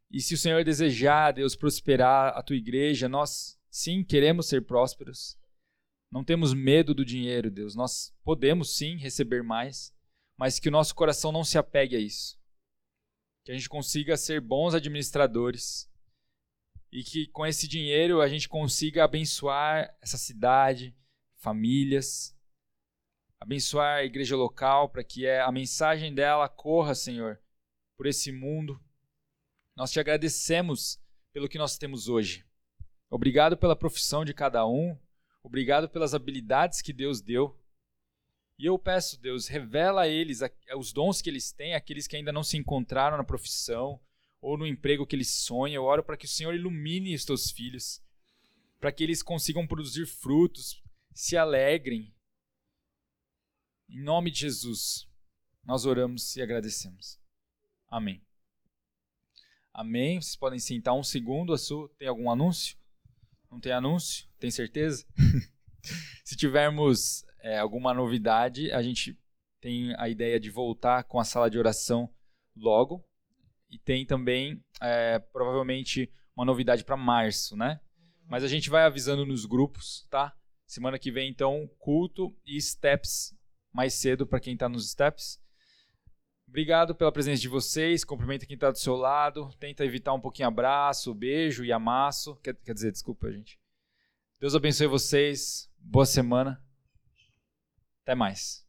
[0.09, 5.39] E se o Senhor desejar, Deus, prosperar a tua igreja, nós sim queremos ser prósperos.
[6.11, 7.73] Não temos medo do dinheiro, Deus.
[7.73, 9.95] Nós podemos sim receber mais,
[10.37, 12.37] mas que o nosso coração não se apegue a isso.
[13.45, 15.89] Que a gente consiga ser bons administradores
[16.91, 20.93] e que com esse dinheiro a gente consiga abençoar essa cidade,
[21.37, 22.37] famílias,
[23.39, 27.41] abençoar a igreja local para que a mensagem dela corra, Senhor,
[27.97, 28.79] por esse mundo.
[29.75, 31.01] Nós te agradecemos
[31.31, 32.45] pelo que nós temos hoje.
[33.13, 34.97] Obrigado pela profissão de cada um.
[35.43, 37.59] Obrigado pelas habilidades que Deus deu.
[38.57, 40.39] E eu peço, Deus, revela a eles
[40.77, 43.99] os dons que eles têm, aqueles que ainda não se encontraram na profissão
[44.39, 45.83] ou no emprego que eles sonham.
[45.83, 48.01] Eu oro para que o Senhor ilumine os teus filhos,
[48.79, 50.81] para que eles consigam produzir frutos,
[51.13, 52.15] se alegrem.
[53.89, 55.05] Em nome de Jesus,
[55.65, 57.19] nós oramos e agradecemos.
[57.89, 58.21] Amém.
[59.73, 60.21] Amém.
[60.21, 61.53] Vocês podem sentar um segundo.
[61.97, 62.79] Tem algum anúncio?
[63.51, 64.27] Não tem anúncio?
[64.39, 65.05] Tem certeza?
[66.23, 69.19] Se tivermos é, alguma novidade, a gente
[69.59, 72.09] tem a ideia de voltar com a sala de oração
[72.55, 73.05] logo.
[73.69, 77.79] E tem também, é, provavelmente, uma novidade para março, né?
[78.25, 80.33] Mas a gente vai avisando nos grupos, tá?
[80.65, 83.35] Semana que vem, então, culto e steps
[83.73, 85.41] mais cedo para quem está nos steps.
[86.51, 88.03] Obrigado pela presença de vocês.
[88.03, 89.49] Cumprimenta quem está do seu lado.
[89.57, 92.35] Tenta evitar um pouquinho abraço, beijo e amasso.
[92.43, 93.57] Quer, quer dizer, desculpa, gente.
[94.37, 95.71] Deus abençoe vocês.
[95.79, 96.61] Boa semana.
[98.03, 98.60] Até mais.